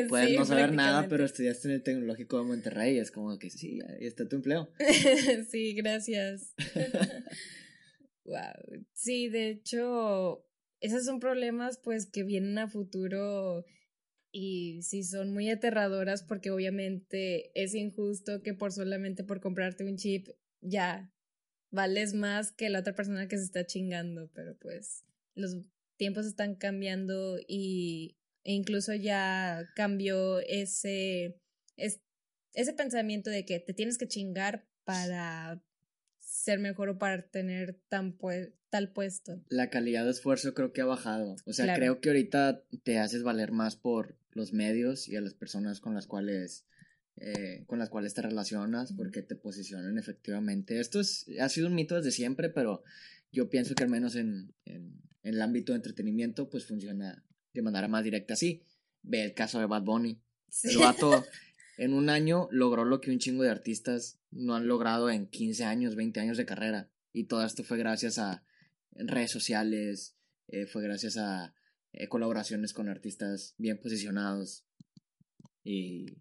Puedes 0.09 0.37
no 0.37 0.45
saber 0.45 0.73
nada, 0.73 1.07
pero 1.07 1.23
estudiaste 1.23 1.67
en 1.67 1.75
el 1.75 1.83
Tecnológico 1.83 2.39
de 2.39 2.45
Monterrey. 2.45 2.97
Es 2.97 3.11
como 3.11 3.37
que 3.37 3.51
sí, 3.51 3.79
ahí 3.87 4.07
está 4.07 4.27
tu 4.27 4.37
empleo. 4.37 4.71
sí, 5.51 5.75
gracias. 5.75 6.55
wow. 8.25 8.83
Sí, 8.93 9.29
de 9.29 9.49
hecho, 9.49 10.43
esos 10.79 11.05
son 11.05 11.19
problemas 11.19 11.77
pues 11.77 12.07
que 12.07 12.23
vienen 12.23 12.57
a 12.57 12.67
futuro 12.67 13.63
y 14.31 14.81
sí 14.81 15.03
son 15.03 15.31
muy 15.31 15.51
aterradoras 15.51 16.23
porque 16.23 16.49
obviamente 16.49 17.51
es 17.53 17.75
injusto 17.75 18.41
que 18.41 18.53
por 18.53 18.71
solamente 18.71 19.23
por 19.23 19.39
comprarte 19.39 19.83
un 19.83 19.97
chip 19.97 20.29
ya 20.61 21.11
vales 21.71 22.13
más 22.13 22.51
que 22.51 22.69
la 22.69 22.79
otra 22.79 22.95
persona 22.95 23.27
que 23.27 23.38
se 23.38 23.43
está 23.43 23.65
chingando, 23.65 24.29
pero 24.33 24.57
pues 24.57 25.05
los 25.35 25.57
tiempos 25.97 26.25
están 26.25 26.55
cambiando 26.55 27.38
y 27.47 28.15
e 28.43 28.53
incluso 28.53 28.93
ya 28.93 29.69
cambió 29.75 30.39
ese, 30.39 31.39
ese 31.75 32.73
pensamiento 32.73 33.29
de 33.29 33.45
que 33.45 33.59
te 33.59 33.73
tienes 33.73 33.97
que 33.97 34.07
chingar 34.07 34.67
para 34.85 35.61
ser 36.19 36.59
mejor 36.59 36.89
o 36.89 36.97
para 36.97 37.29
tener 37.29 37.79
tan 37.89 38.17
tal 38.69 38.91
puesto. 38.91 39.43
La 39.49 39.69
calidad 39.69 40.05
de 40.05 40.11
esfuerzo 40.11 40.53
creo 40.53 40.71
que 40.71 40.81
ha 40.81 40.85
bajado. 40.85 41.35
O 41.45 41.53
sea, 41.53 41.75
creo 41.75 41.99
que 41.99 42.09
ahorita 42.09 42.63
te 42.83 42.97
haces 42.97 43.23
valer 43.23 43.51
más 43.51 43.75
por 43.75 44.17
los 44.31 44.53
medios 44.53 45.07
y 45.07 45.15
a 45.15 45.21
las 45.21 45.33
personas 45.33 45.79
con 45.79 45.95
las 45.95 46.07
cuales 46.07 46.65
eh, 47.21 47.63
con 47.67 47.79
las 47.79 47.89
cuales 47.89 48.13
te 48.13 48.21
relacionas, 48.21 48.93
porque 48.93 49.21
te 49.21 49.35
posicionan 49.35 49.97
efectivamente. 49.97 50.79
Esto 50.79 50.99
es, 50.99 51.25
ha 51.39 51.49
sido 51.49 51.67
un 51.67 51.75
mito 51.75 51.95
desde 51.95 52.11
siempre, 52.11 52.49
pero 52.49 52.83
yo 53.31 53.49
pienso 53.49 53.75
que 53.75 53.83
al 53.83 53.89
menos 53.89 54.15
en, 54.15 54.53
en, 54.65 55.01
el 55.23 55.41
ámbito 55.41 55.73
de 55.73 55.77
entretenimiento, 55.77 56.49
pues 56.49 56.65
funciona 56.65 57.23
de 57.53 57.61
manera 57.61 57.88
más 57.88 58.03
directa 58.03 58.35
así. 58.35 58.63
Ve 59.01 59.23
el 59.23 59.33
caso 59.33 59.59
de 59.59 59.65
Bad 59.65 59.83
Bunny. 59.83 60.21
El 60.63 60.77
vato 60.77 61.25
en 61.77 61.93
un 61.93 62.09
año 62.09 62.47
logró 62.51 62.85
lo 62.85 63.01
que 63.01 63.11
un 63.11 63.19
chingo 63.19 63.43
de 63.43 63.49
artistas 63.49 64.19
no 64.31 64.55
han 64.55 64.67
logrado 64.67 65.09
en 65.09 65.27
15 65.27 65.65
años, 65.65 65.95
20 65.95 66.19
años 66.19 66.38
de 66.38 66.45
carrera. 66.45 66.89
Y 67.11 67.25
todo 67.25 67.45
esto 67.45 67.63
fue 67.63 67.77
gracias 67.77 68.17
a 68.17 68.43
redes 68.91 69.31
sociales, 69.31 70.15
eh, 70.47 70.65
fue 70.65 70.83
gracias 70.83 71.17
a 71.17 71.53
eh, 71.91 72.07
colaboraciones 72.07 72.73
con 72.73 72.88
artistas 72.88 73.55
bien 73.57 73.77
posicionados. 73.77 74.65
Y 75.63 76.17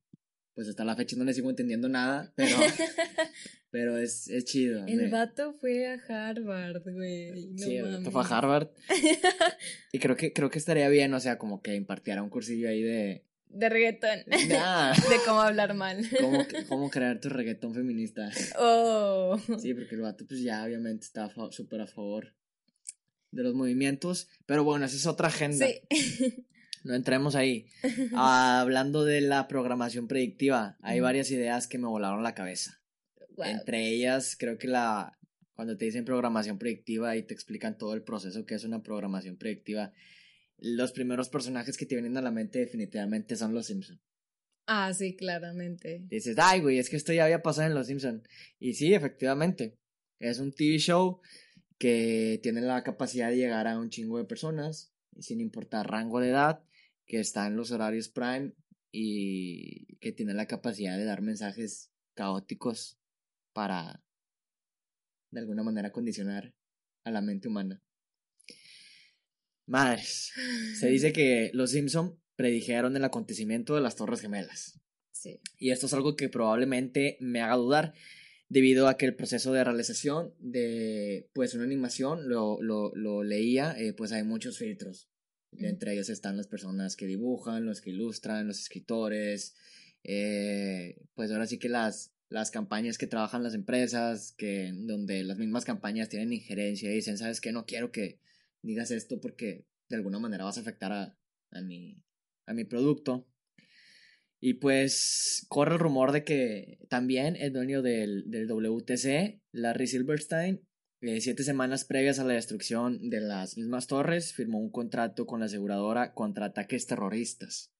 pues 0.58 0.66
hasta 0.66 0.84
la 0.84 0.96
fecha 0.96 1.14
no 1.14 1.22
le 1.22 1.32
sigo 1.32 1.48
entendiendo 1.50 1.88
nada, 1.88 2.32
pero, 2.34 2.56
pero 3.70 3.96
es, 3.96 4.26
es 4.26 4.44
chido. 4.44 4.84
El 4.88 5.08
vato 5.08 5.52
fue 5.52 5.86
a 5.86 6.02
Harvard, 6.08 6.82
güey. 6.82 7.56
sí, 7.56 7.76
el 7.76 7.98
vato 7.98 8.10
fue 8.10 8.22
a 8.22 8.26
Harvard. 8.26 8.68
y 9.92 10.00
creo 10.00 10.16
que, 10.16 10.32
creo 10.32 10.50
que 10.50 10.58
estaría 10.58 10.88
bien, 10.88 11.14
o 11.14 11.20
sea, 11.20 11.38
como 11.38 11.62
que 11.62 11.76
impartiera 11.76 12.24
un 12.24 12.28
cursillo 12.28 12.68
ahí 12.68 12.82
de... 12.82 13.24
De 13.50 13.68
reggaetón. 13.68 14.24
de 14.26 15.16
cómo 15.24 15.42
hablar 15.42 15.74
mal. 15.74 16.04
Cómo, 16.20 16.44
cómo 16.68 16.90
crear 16.90 17.20
tu 17.20 17.28
reggaetón 17.28 17.72
feminista. 17.72 18.28
Oh. 18.58 19.38
Sí, 19.60 19.74
porque 19.74 19.94
el 19.94 20.00
vato 20.00 20.26
pues 20.26 20.42
ya 20.42 20.64
obviamente 20.64 21.04
está 21.04 21.30
súper 21.52 21.82
a 21.82 21.86
favor 21.86 22.34
de 23.30 23.44
los 23.44 23.54
movimientos. 23.54 24.26
Pero 24.44 24.64
bueno, 24.64 24.86
esa 24.86 24.96
es 24.96 25.06
otra 25.06 25.28
agenda. 25.28 25.68
Sí. 25.68 26.44
No 26.84 26.94
entremos 26.94 27.34
ahí. 27.34 27.66
hablando 28.16 29.04
de 29.04 29.20
la 29.20 29.48
programación 29.48 30.08
predictiva, 30.08 30.76
hay 30.80 31.00
varias 31.00 31.30
ideas 31.30 31.66
que 31.66 31.78
me 31.78 31.86
volaron 31.86 32.22
la 32.22 32.34
cabeza. 32.34 32.80
Entre 33.38 33.88
ellas, 33.88 34.36
creo 34.38 34.58
que 34.58 34.66
la 34.68 35.18
cuando 35.58 35.76
te 35.76 35.86
dicen 35.86 36.04
programación 36.04 36.56
predictiva 36.56 37.16
y 37.16 37.24
te 37.24 37.34
explican 37.34 37.76
todo 37.76 37.92
el 37.94 38.04
proceso 38.04 38.46
que 38.46 38.54
es 38.54 38.62
una 38.62 38.80
programación 38.80 39.36
predictiva, 39.36 39.92
los 40.56 40.92
primeros 40.92 41.28
personajes 41.30 41.76
que 41.76 41.84
te 41.84 41.96
vienen 41.96 42.16
a 42.16 42.22
la 42.22 42.30
mente 42.30 42.60
definitivamente 42.60 43.34
son 43.34 43.54
los 43.54 43.66
Simpson. 43.66 44.00
Ah, 44.66 44.94
sí, 44.94 45.16
claramente. 45.16 46.04
Dices, 46.10 46.36
ay, 46.38 46.60
güey, 46.60 46.78
es 46.78 46.88
que 46.88 46.96
esto 46.96 47.12
ya 47.12 47.24
había 47.24 47.42
pasado 47.42 47.66
en 47.66 47.74
Los 47.74 47.88
Simpson. 47.88 48.22
Y 48.60 48.74
sí, 48.74 48.94
efectivamente. 48.94 49.78
Es 50.20 50.38
un 50.38 50.52
TV 50.52 50.78
show 50.78 51.20
que 51.78 52.38
tiene 52.40 52.60
la 52.60 52.84
capacidad 52.84 53.30
de 53.30 53.38
llegar 53.38 53.66
a 53.66 53.78
un 53.78 53.88
chingo 53.90 54.18
de 54.18 54.26
personas, 54.26 54.92
sin 55.18 55.40
importar 55.40 55.90
rango 55.90 56.20
de 56.20 56.28
edad, 56.28 56.62
que 57.08 57.18
está 57.18 57.46
en 57.46 57.56
los 57.56 57.72
horarios 57.72 58.08
prime 58.08 58.52
y 58.92 59.96
que 59.96 60.12
tiene 60.12 60.34
la 60.34 60.46
capacidad 60.46 60.96
de 60.96 61.04
dar 61.04 61.22
mensajes 61.22 61.90
caóticos 62.14 62.98
para 63.52 64.04
de 65.30 65.40
alguna 65.40 65.62
manera 65.62 65.90
condicionar 65.90 66.54
a 67.04 67.10
la 67.10 67.20
mente 67.20 67.48
humana. 67.48 67.82
Madres, 69.66 70.32
se 70.78 70.88
dice 70.88 71.12
que 71.12 71.50
los 71.52 71.72
Simpson 71.72 72.18
predijeron 72.36 72.96
el 72.96 73.04
acontecimiento 73.04 73.74
de 73.74 73.82
las 73.82 73.96
Torres 73.96 74.20
Gemelas. 74.20 74.80
Sí. 75.12 75.40
Y 75.58 75.70
esto 75.70 75.86
es 75.86 75.92
algo 75.92 76.16
que 76.16 76.28
probablemente 76.28 77.16
me 77.20 77.42
haga 77.42 77.56
dudar 77.56 77.94
debido 78.48 78.88
a 78.88 78.96
que 78.96 79.04
el 79.04 79.16
proceso 79.16 79.52
de 79.52 79.64
realización 79.64 80.34
de 80.38 81.28
pues 81.34 81.54
una 81.54 81.64
animación 81.64 82.28
lo, 82.28 82.62
lo, 82.62 82.94
lo 82.94 83.22
leía 83.22 83.74
eh, 83.78 83.92
pues 83.92 84.12
hay 84.12 84.22
muchos 84.22 84.56
filtros 84.56 85.10
entre 85.56 85.92
ellos 85.92 86.08
están 86.08 86.36
las 86.36 86.46
personas 86.46 86.96
que 86.96 87.06
dibujan, 87.06 87.66
los 87.66 87.80
que 87.80 87.90
ilustran, 87.90 88.46
los 88.46 88.58
escritores, 88.58 89.54
eh, 90.04 91.00
pues 91.14 91.30
ahora 91.30 91.46
sí 91.46 91.58
que 91.58 91.68
las, 91.68 92.12
las 92.28 92.50
campañas 92.50 92.98
que 92.98 93.06
trabajan 93.06 93.42
las 93.42 93.54
empresas, 93.54 94.32
que 94.36 94.70
donde 94.74 95.24
las 95.24 95.38
mismas 95.38 95.64
campañas 95.64 96.08
tienen 96.08 96.32
injerencia 96.32 96.90
y 96.90 96.96
dicen, 96.96 97.18
sabes 97.18 97.40
que 97.40 97.52
no 97.52 97.66
quiero 97.66 97.90
que 97.90 98.20
digas 98.62 98.90
esto 98.90 99.20
porque 99.20 99.64
de 99.88 99.96
alguna 99.96 100.18
manera 100.18 100.44
vas 100.44 100.58
a 100.58 100.60
afectar 100.60 100.92
a, 100.92 101.16
a, 101.50 101.62
mi, 101.62 102.02
a 102.46 102.54
mi 102.54 102.64
producto. 102.64 103.26
Y 104.40 104.54
pues 104.54 105.46
corre 105.48 105.74
el 105.74 105.80
rumor 105.80 106.12
de 106.12 106.22
que 106.22 106.78
también 106.88 107.34
el 107.34 107.52
dueño 107.52 107.82
del, 107.82 108.30
del 108.30 108.46
WTC, 108.46 109.40
Larry 109.50 109.88
Silverstein, 109.88 110.67
eh, 111.00 111.20
siete 111.20 111.44
semanas 111.44 111.84
previas 111.84 112.18
a 112.18 112.24
la 112.24 112.34
destrucción 112.34 113.08
de 113.10 113.20
las 113.20 113.56
mismas 113.56 113.86
torres, 113.86 114.32
firmó 114.32 114.58
un 114.58 114.70
contrato 114.70 115.26
con 115.26 115.40
la 115.40 115.46
aseguradora 115.46 116.12
contra 116.12 116.46
ataques 116.46 116.86
terroristas. 116.86 117.72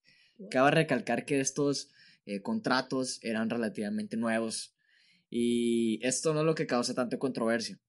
Cabe 0.49 0.71
recalcar 0.71 1.25
que 1.25 1.41
estos 1.41 1.91
eh, 2.25 2.41
contratos 2.41 3.19
eran 3.21 3.49
relativamente 3.49 4.15
nuevos 4.15 4.73
y 5.29 5.99
esto 6.05 6.33
no 6.33 6.41
es 6.41 6.45
lo 6.45 6.55
que 6.55 6.65
causa 6.65 6.93
tanta 6.93 7.19
controversia. 7.19 7.79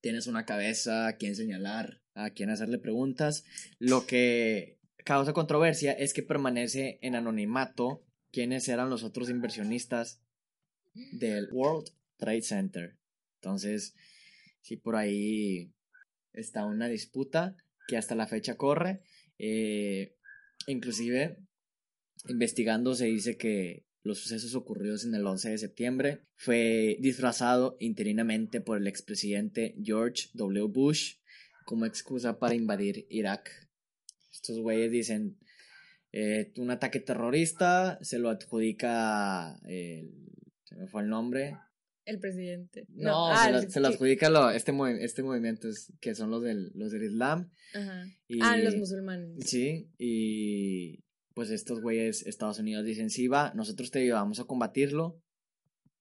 Tienes 0.00 0.26
una 0.26 0.46
cabeza 0.46 1.06
a 1.06 1.16
quien 1.16 1.36
señalar, 1.36 2.02
a 2.14 2.30
quien 2.30 2.50
hacerle 2.50 2.78
preguntas. 2.78 3.44
Lo 3.78 4.06
que 4.06 4.78
causa 5.04 5.32
controversia 5.32 5.92
es 5.92 6.12
que 6.12 6.22
permanece 6.22 6.98
en 7.02 7.14
anonimato 7.14 8.04
quiénes 8.32 8.68
eran 8.68 8.90
los 8.90 9.04
otros 9.04 9.30
inversionistas 9.30 10.20
del 10.94 11.48
World 11.52 11.90
Trade 12.16 12.42
Center. 12.42 12.96
Entonces, 13.36 13.94
sí 14.62 14.76
por 14.76 14.96
ahí 14.96 15.72
está 16.32 16.64
una 16.64 16.88
disputa 16.88 17.56
que 17.88 17.96
hasta 17.96 18.14
la 18.14 18.26
fecha 18.26 18.56
corre. 18.56 19.02
Eh, 19.38 20.16
inclusive, 20.66 21.38
investigando 22.28 22.94
se 22.94 23.06
dice 23.06 23.36
que 23.36 23.86
los 24.02 24.18
sucesos 24.18 24.54
ocurridos 24.54 25.04
en 25.04 25.14
el 25.14 25.26
11 25.26 25.50
de 25.50 25.58
septiembre. 25.58 26.20
Fue 26.36 26.96
disfrazado 27.00 27.76
interinamente 27.80 28.60
por 28.60 28.78
el 28.78 28.86
expresidente 28.86 29.74
George 29.82 30.28
W. 30.34 30.66
Bush 30.68 31.16
como 31.64 31.86
excusa 31.86 32.38
para 32.38 32.54
invadir 32.54 33.06
Irak. 33.10 33.50
Estos 34.32 34.58
güeyes 34.58 34.90
dicen, 34.90 35.38
eh, 36.12 36.52
un 36.56 36.70
ataque 36.70 37.00
terrorista 37.00 37.98
se 38.02 38.18
lo 38.18 38.30
adjudica 38.30 39.60
el, 39.64 40.10
se 40.64 40.76
me 40.76 40.86
fue 40.86 41.02
el 41.02 41.08
nombre. 41.08 41.56
El 42.10 42.18
presidente. 42.18 42.86
No, 42.88 43.28
ah, 43.28 43.44
se, 43.46 43.52
lo, 43.52 43.58
el 43.60 43.70
se 43.70 43.80
lo 43.80 43.88
adjudica 43.88 44.28
lo- 44.30 44.50
este, 44.50 44.72
movi- 44.72 44.98
este 45.00 45.22
movimiento 45.22 45.68
es- 45.68 45.92
que 46.00 46.14
son 46.14 46.30
los 46.30 46.42
del, 46.42 46.70
los 46.74 46.90
del 46.92 47.04
Islam. 47.04 47.50
Ajá. 47.74 48.04
Y- 48.28 48.40
Ah, 48.42 48.56
los 48.58 48.76
musulmanes. 48.76 49.44
Sí, 49.46 49.88
y 49.98 51.04
pues 51.34 51.50
estos 51.50 51.80
güeyes, 51.80 52.26
Estados 52.26 52.58
Unidos 52.58 52.84
dicen, 52.84 53.10
sí, 53.10 53.28
va, 53.28 53.52
nosotros 53.54 53.90
te 53.90 54.00
ayudamos 54.00 54.40
a 54.40 54.44
combatirlo, 54.44 55.22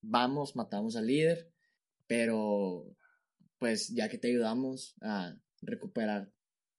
vamos, 0.02 0.56
matamos 0.56 0.96
al 0.96 1.08
líder, 1.08 1.52
pero 2.08 2.96
pues 3.60 3.90
ya 3.90 4.10
que 4.10 4.18
te 4.18 4.30
ayudamos 4.30 4.96
a 5.02 5.36
recuperar 5.62 6.32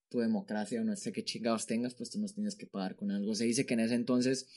tu 0.09 0.19
democracia 0.19 0.81
o 0.81 0.85
no 0.85 0.97
sé 0.97 1.13
qué 1.13 1.23
chingados 1.23 1.67
tengas, 1.67 1.95
pues 1.95 2.11
tú 2.11 2.19
nos 2.19 2.35
tienes 2.35 2.57
que 2.57 2.67
pagar 2.67 2.97
con 2.97 3.11
algo. 3.13 3.35
Se 3.35 3.45
dice 3.45 3.65
que 3.67 3.75
en 3.75 3.81
ese 3.81 3.95
entonces, 3.95 4.49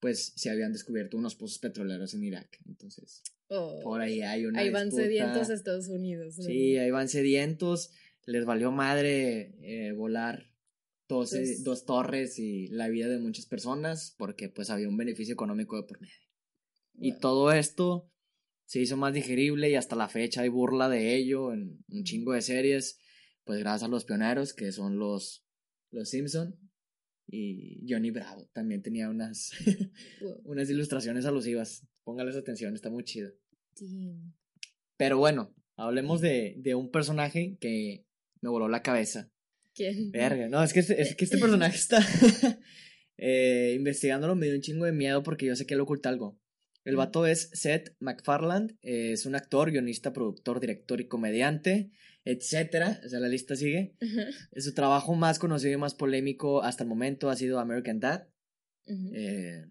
pues 0.00 0.32
se 0.34 0.50
habían 0.50 0.72
descubierto 0.72 1.16
unos 1.16 1.36
pozos 1.36 1.58
petroleros 1.60 2.14
en 2.14 2.24
Irak, 2.24 2.58
entonces 2.66 3.22
Oh, 3.54 3.80
por 3.82 4.00
ahí 4.00 4.22
hay 4.22 4.46
una 4.46 4.60
Ahí 4.60 4.70
van 4.70 4.84
disputa. 4.86 5.04
sedientos 5.04 5.50
a 5.50 5.54
Estados 5.54 5.88
Unidos. 5.88 6.36
Sí, 6.36 6.76
ahí 6.78 6.90
van 6.90 7.08
sedientos. 7.08 7.90
Les 8.24 8.44
valió 8.44 8.70
madre 8.70 9.54
eh, 9.62 9.92
volar 9.92 10.50
dos, 11.08 11.32
eh, 11.34 11.38
Pues- 11.38 11.64
dos 11.64 11.84
torres 11.84 12.38
y 12.38 12.68
la 12.68 12.88
vida 12.88 13.08
de 13.08 13.18
muchas 13.18 13.46
personas 13.46 14.14
porque 14.16 14.48
pues 14.48 14.70
había 14.70 14.88
un 14.88 14.96
beneficio 14.96 15.34
económico 15.34 15.76
de 15.76 15.82
por 15.86 16.00
medio. 16.00 16.14
Y 16.94 17.18
todo 17.18 17.52
esto 17.52 18.10
se 18.64 18.80
hizo 18.80 18.96
más 18.96 19.12
digerible 19.12 19.68
y 19.70 19.74
hasta 19.74 19.96
la 19.96 20.08
fecha 20.08 20.42
hay 20.42 20.48
burla 20.48 20.88
de 20.88 21.14
ello 21.16 21.52
en 21.52 21.84
un 21.88 22.04
chingo 22.04 22.32
de 22.32 22.40
series, 22.42 22.98
pues 23.44 23.58
gracias 23.58 23.82
a 23.88 23.90
los 23.90 24.04
pioneros 24.04 24.54
que 24.54 24.72
son 24.72 24.98
los, 24.98 25.44
los 25.90 26.08
Simpson 26.08 26.58
y 27.26 27.84
Johnny 27.88 28.10
Bravo 28.10 28.48
también 28.52 28.82
tenía 28.82 29.08
unas, 29.10 29.50
Wow. 30.20 30.40
unas 30.44 30.70
ilustraciones 30.70 31.26
alusivas. 31.26 31.86
Póngales 32.04 32.36
atención, 32.36 32.74
está 32.74 32.90
muy 32.90 33.04
chido. 33.04 33.32
Damn. 33.80 34.34
Pero 34.96 35.18
bueno, 35.18 35.54
hablemos 35.76 36.20
de, 36.20 36.54
de 36.58 36.74
un 36.74 36.90
personaje 36.90 37.56
que 37.60 38.04
me 38.40 38.50
voló 38.50 38.68
la 38.68 38.82
cabeza. 38.82 39.30
¿Quién? 39.74 40.10
Verga, 40.12 40.48
no, 40.48 40.62
es 40.62 40.72
que 40.72 40.80
este, 40.80 41.00
es 41.00 41.16
que 41.16 41.24
este 41.24 41.38
personaje 41.38 41.76
está 41.76 41.98
eh, 43.16 43.72
investigándolo, 43.74 44.36
me 44.36 44.46
dio 44.46 44.54
un 44.54 44.60
chingo 44.60 44.84
de 44.84 44.92
miedo 44.92 45.22
porque 45.22 45.46
yo 45.46 45.56
sé 45.56 45.66
que 45.66 45.74
él 45.74 45.80
oculta 45.80 46.08
algo. 46.08 46.38
El 46.84 46.96
vato 46.96 47.26
es 47.26 47.48
Seth 47.52 47.94
MacFarlane, 48.00 48.76
eh, 48.82 49.12
es 49.12 49.24
un 49.24 49.36
actor, 49.36 49.70
guionista, 49.70 50.12
productor, 50.12 50.60
director 50.60 51.00
y 51.00 51.06
comediante, 51.06 51.90
etcétera. 52.24 53.00
O 53.04 53.08
sea, 53.08 53.20
la 53.20 53.28
lista 53.28 53.54
sigue. 53.54 53.94
Su 54.56 54.74
trabajo 54.74 55.14
más 55.14 55.38
conocido 55.38 55.74
y 55.74 55.76
más 55.76 55.94
polémico 55.94 56.62
hasta 56.62 56.82
el 56.82 56.88
momento 56.88 57.30
ha 57.30 57.36
sido 57.36 57.60
American 57.60 58.00
Dad, 58.00 58.26
eh, 58.86 59.64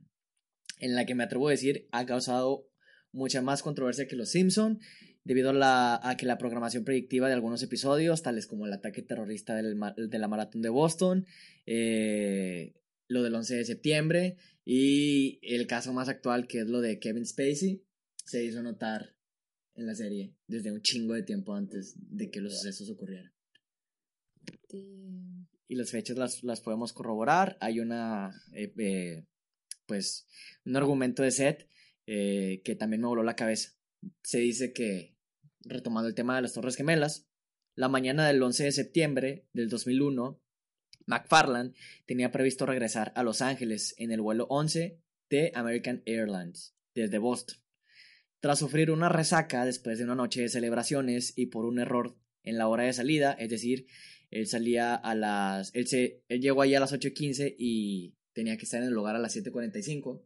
en 0.80 0.96
la 0.96 1.06
que 1.06 1.16
me 1.16 1.26
atrevo 1.26 1.50
a 1.50 1.52
decir 1.52 1.90
ha 1.92 2.06
causado 2.06 2.71
mucha 3.12 3.42
más 3.42 3.62
controversia 3.64 4.08
que 4.08 4.16
Los 4.16 4.30
Simpson 4.30 4.80
debido 5.24 5.52
a, 5.52 5.54
la, 5.54 6.00
a 6.02 6.18
que 6.18 6.26
la 6.26 6.38
programación 6.38 6.84
predictiva 6.84 7.28
de 7.28 7.34
algunos 7.34 7.62
episodios, 7.62 8.24
tales 8.24 8.48
como 8.48 8.66
el 8.66 8.74
ataque 8.74 9.02
terrorista 9.02 9.56
del 9.56 9.80
de 9.96 10.20
la 10.20 10.28
maratón 10.28 10.62
de 10.62 10.70
Boston, 10.70 11.26
eh, 11.66 12.74
lo 13.08 13.24
del 13.24 13.36
11 13.36 13.56
de 13.56 13.66
septiembre 13.66 14.38
y 14.66 15.40
el 15.44 15.68
caso 15.68 15.94
más 15.94 16.10
actual 16.10 16.48
que 16.48 16.60
es 16.60 16.68
lo 16.68 16.82
de 16.82 17.00
Kevin 17.00 17.26
Spacey, 17.26 17.84
se 18.26 18.44
hizo 18.44 18.64
notar 18.64 19.16
en 19.76 19.86
la 19.86 19.96
serie 19.96 20.36
desde 20.48 20.72
un 20.72 20.82
chingo 20.82 21.14
de 21.14 21.24
tiempo 21.24 21.54
antes 21.54 21.96
de 21.98 22.30
que 22.30 22.42
los 22.42 22.56
sucesos 22.56 22.90
ocurrieran. 22.90 23.32
Y 25.68 25.76
las 25.76 25.92
fechas 25.92 26.18
las, 26.18 26.44
las 26.44 26.62
podemos 26.62 26.94
corroborar. 26.94 27.58
Hay 27.62 27.80
una, 27.80 28.32
eh, 28.54 28.74
eh, 28.78 29.26
pues, 29.86 30.28
un 30.66 30.76
argumento 30.76 31.24
de 31.24 31.32
Seth 31.32 31.68
eh, 32.14 32.62
que 32.66 32.76
también 32.76 33.02
me 33.02 33.08
voló 33.08 33.24
la 33.24 33.38
cabeza. 33.38 33.70
Se 34.22 34.40
dice 34.40 34.74
que, 34.74 35.16
retomando 35.62 36.10
el 36.10 36.14
tema 36.14 36.36
de 36.36 36.42
las 36.42 36.52
Torres 36.52 36.76
Gemelas, 36.76 37.30
la 37.74 37.88
mañana 37.88 38.28
del 38.28 38.44
11 38.44 38.66
de 38.66 38.72
septiembre 38.74 39.48
del 39.54 39.70
2001, 39.70 40.42
McFarland 41.06 41.74
tenía 42.06 42.34
previsto 42.34 42.66
regresar 42.66 43.14
a 43.16 43.24
Los 43.24 43.42
Ángeles 43.42 43.96
en 43.98 44.12
el 44.12 44.20
vuelo 44.20 44.46
11 44.50 45.00
de 45.30 45.52
American 45.56 46.04
Airlines 46.06 46.76
desde 46.94 47.18
Boston. 47.18 47.56
Tras 48.42 48.60
sufrir 48.60 48.92
una 48.92 49.08
resaca 49.08 49.64
después 49.64 49.98
de 49.98 50.04
una 50.04 50.16
noche 50.16 50.42
de 50.42 50.50
celebraciones 50.50 51.32
y 51.38 51.46
por 51.46 51.64
un 51.64 51.80
error 51.80 52.18
en 52.44 52.58
la 52.58 52.68
hora 52.68 52.84
de 52.84 52.92
salida, 52.92 53.32
es 53.40 53.50
decir, 53.50 53.88
él 54.32 54.48
salía 54.48 54.96
a 54.96 55.16
las. 55.16 55.74
Él, 55.74 55.88
se, 55.88 56.26
él 56.28 56.42
llegó 56.42 56.62
allí 56.62 56.76
a 56.76 56.82
las 56.82 56.92
8.15 56.92 57.56
y 57.58 58.16
tenía 58.34 58.58
que 58.58 58.66
estar 58.66 58.82
en 58.82 58.90
el 58.90 58.94
lugar 58.94 59.16
a 59.16 59.20
las 59.20 59.34
7.45. 59.34 60.26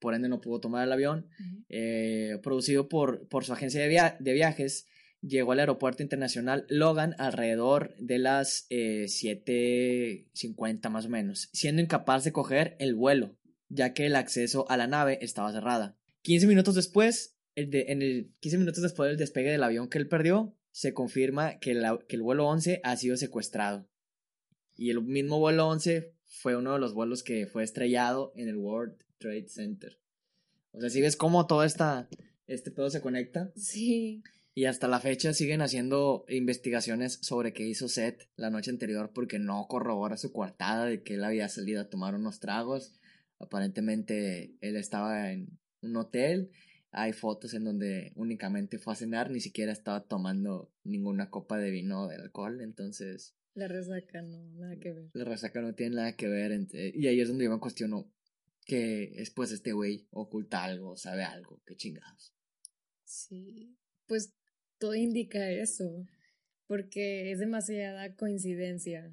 Por 0.00 0.14
ende, 0.14 0.28
no 0.28 0.40
pudo 0.40 0.60
tomar 0.60 0.84
el 0.86 0.92
avión. 0.92 1.28
Eh, 1.68 2.38
producido 2.42 2.88
por, 2.88 3.28
por 3.28 3.44
su 3.44 3.52
agencia 3.52 3.80
de, 3.80 3.88
via- 3.88 4.16
de 4.18 4.32
viajes, 4.32 4.86
llegó 5.20 5.52
al 5.52 5.60
aeropuerto 5.60 6.02
internacional 6.02 6.64
Logan 6.68 7.14
alrededor 7.18 7.94
de 7.98 8.18
las 8.18 8.66
eh, 8.70 9.04
7.50 9.08 10.88
más 10.90 11.06
o 11.06 11.08
menos, 11.08 11.48
siendo 11.52 11.82
incapaz 11.82 12.24
de 12.24 12.32
coger 12.32 12.76
el 12.78 12.94
vuelo, 12.94 13.36
ya 13.68 13.92
que 13.92 14.06
el 14.06 14.16
acceso 14.16 14.68
a 14.70 14.76
la 14.76 14.86
nave 14.86 15.18
estaba 15.22 15.52
cerrada. 15.52 15.96
15 16.22 16.46
minutos 16.46 16.74
después, 16.74 17.36
el 17.54 17.70
de- 17.70 17.86
en 17.88 18.02
el 18.02 18.32
15 18.40 18.58
minutos 18.58 18.82
después 18.82 19.08
del 19.08 19.18
despegue 19.18 19.50
del 19.50 19.62
avión 19.62 19.88
que 19.88 19.98
él 19.98 20.08
perdió, 20.08 20.56
se 20.72 20.94
confirma 20.94 21.58
que, 21.58 21.74
la- 21.74 21.98
que 22.08 22.16
el 22.16 22.22
vuelo 22.22 22.46
11 22.48 22.80
ha 22.84 22.96
sido 22.96 23.16
secuestrado. 23.16 23.88
Y 24.76 24.90
el 24.90 25.02
mismo 25.02 25.38
vuelo 25.38 25.68
11 25.68 26.14
fue 26.30 26.56
uno 26.56 26.72
de 26.72 26.78
los 26.78 26.94
vuelos 26.94 27.22
que 27.22 27.46
fue 27.46 27.64
estrellado 27.64 28.32
en 28.36 28.48
el 28.48 28.56
World 28.56 28.96
Trade 29.18 29.48
Center. 29.48 29.98
O 30.70 30.80
sea, 30.80 30.88
si 30.88 31.00
ves 31.00 31.16
cómo 31.16 31.46
todo 31.46 31.64
esta, 31.64 32.08
este 32.46 32.70
pedo 32.70 32.88
se 32.88 33.00
conecta. 33.00 33.52
Sí. 33.56 34.22
Y 34.54 34.66
hasta 34.66 34.86
la 34.86 35.00
fecha 35.00 35.32
siguen 35.34 35.60
haciendo 35.60 36.24
investigaciones 36.28 37.18
sobre 37.22 37.52
qué 37.52 37.66
hizo 37.66 37.88
Seth 37.88 38.28
la 38.36 38.50
noche 38.50 38.70
anterior 38.70 39.10
porque 39.12 39.38
no 39.40 39.66
corrobora 39.68 40.16
su 40.16 40.32
coartada 40.32 40.86
de 40.86 41.02
que 41.02 41.14
él 41.14 41.24
había 41.24 41.48
salido 41.48 41.80
a 41.80 41.88
tomar 41.88 42.14
unos 42.14 42.38
tragos. 42.38 43.00
Aparentemente 43.40 44.54
él 44.60 44.76
estaba 44.76 45.32
en 45.32 45.58
un 45.82 45.96
hotel. 45.96 46.52
Hay 46.92 47.12
fotos 47.12 47.54
en 47.54 47.64
donde 47.64 48.12
únicamente 48.14 48.78
fue 48.78 48.92
a 48.92 48.96
cenar, 48.96 49.30
ni 49.30 49.40
siquiera 49.40 49.72
estaba 49.72 50.04
tomando 50.04 50.72
ninguna 50.84 51.30
copa 51.30 51.58
de 51.58 51.70
vino 51.70 52.02
o 52.02 52.08
de 52.08 52.16
alcohol. 52.16 52.60
Entonces 52.60 53.34
La 53.54 53.66
resaca, 53.68 54.22
no, 54.22 54.44
nada 54.54 54.76
que 54.78 54.92
ver. 54.92 55.10
la 55.12 55.24
resaca 55.24 55.60
no 55.60 55.74
tiene 55.74 55.96
nada 55.96 56.16
que 56.16 56.28
ver. 56.28 56.52
entre- 56.52 56.92
Y 56.94 57.06
ahí 57.08 57.20
es 57.20 57.28
donde 57.28 57.44
yo 57.44 57.50
me 57.50 57.58
cuestiono 57.60 58.10
que 58.64 59.12
después 59.16 59.50
este 59.50 59.72
güey 59.72 60.06
oculta 60.10 60.62
algo, 60.64 60.96
sabe 60.96 61.24
algo, 61.24 61.60
qué 61.66 61.74
chingados. 61.76 62.32
Sí. 63.04 63.76
Pues 64.06 64.32
todo 64.78 64.94
indica 64.94 65.50
eso. 65.50 66.06
Porque 66.68 67.32
es 67.32 67.40
demasiada 67.40 68.14
coincidencia. 68.14 69.12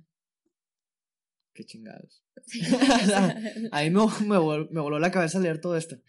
Qué 1.53 1.63
chingados. 1.65 2.23
A 3.71 3.81
mí 3.81 3.89
me, 3.89 4.01
me, 4.27 4.37
vol- 4.37 4.69
me 4.69 4.81
voló 4.81 4.99
la 4.99 5.11
cabeza 5.11 5.39
leer 5.39 5.59
todo 5.59 5.75
esto. 5.75 5.99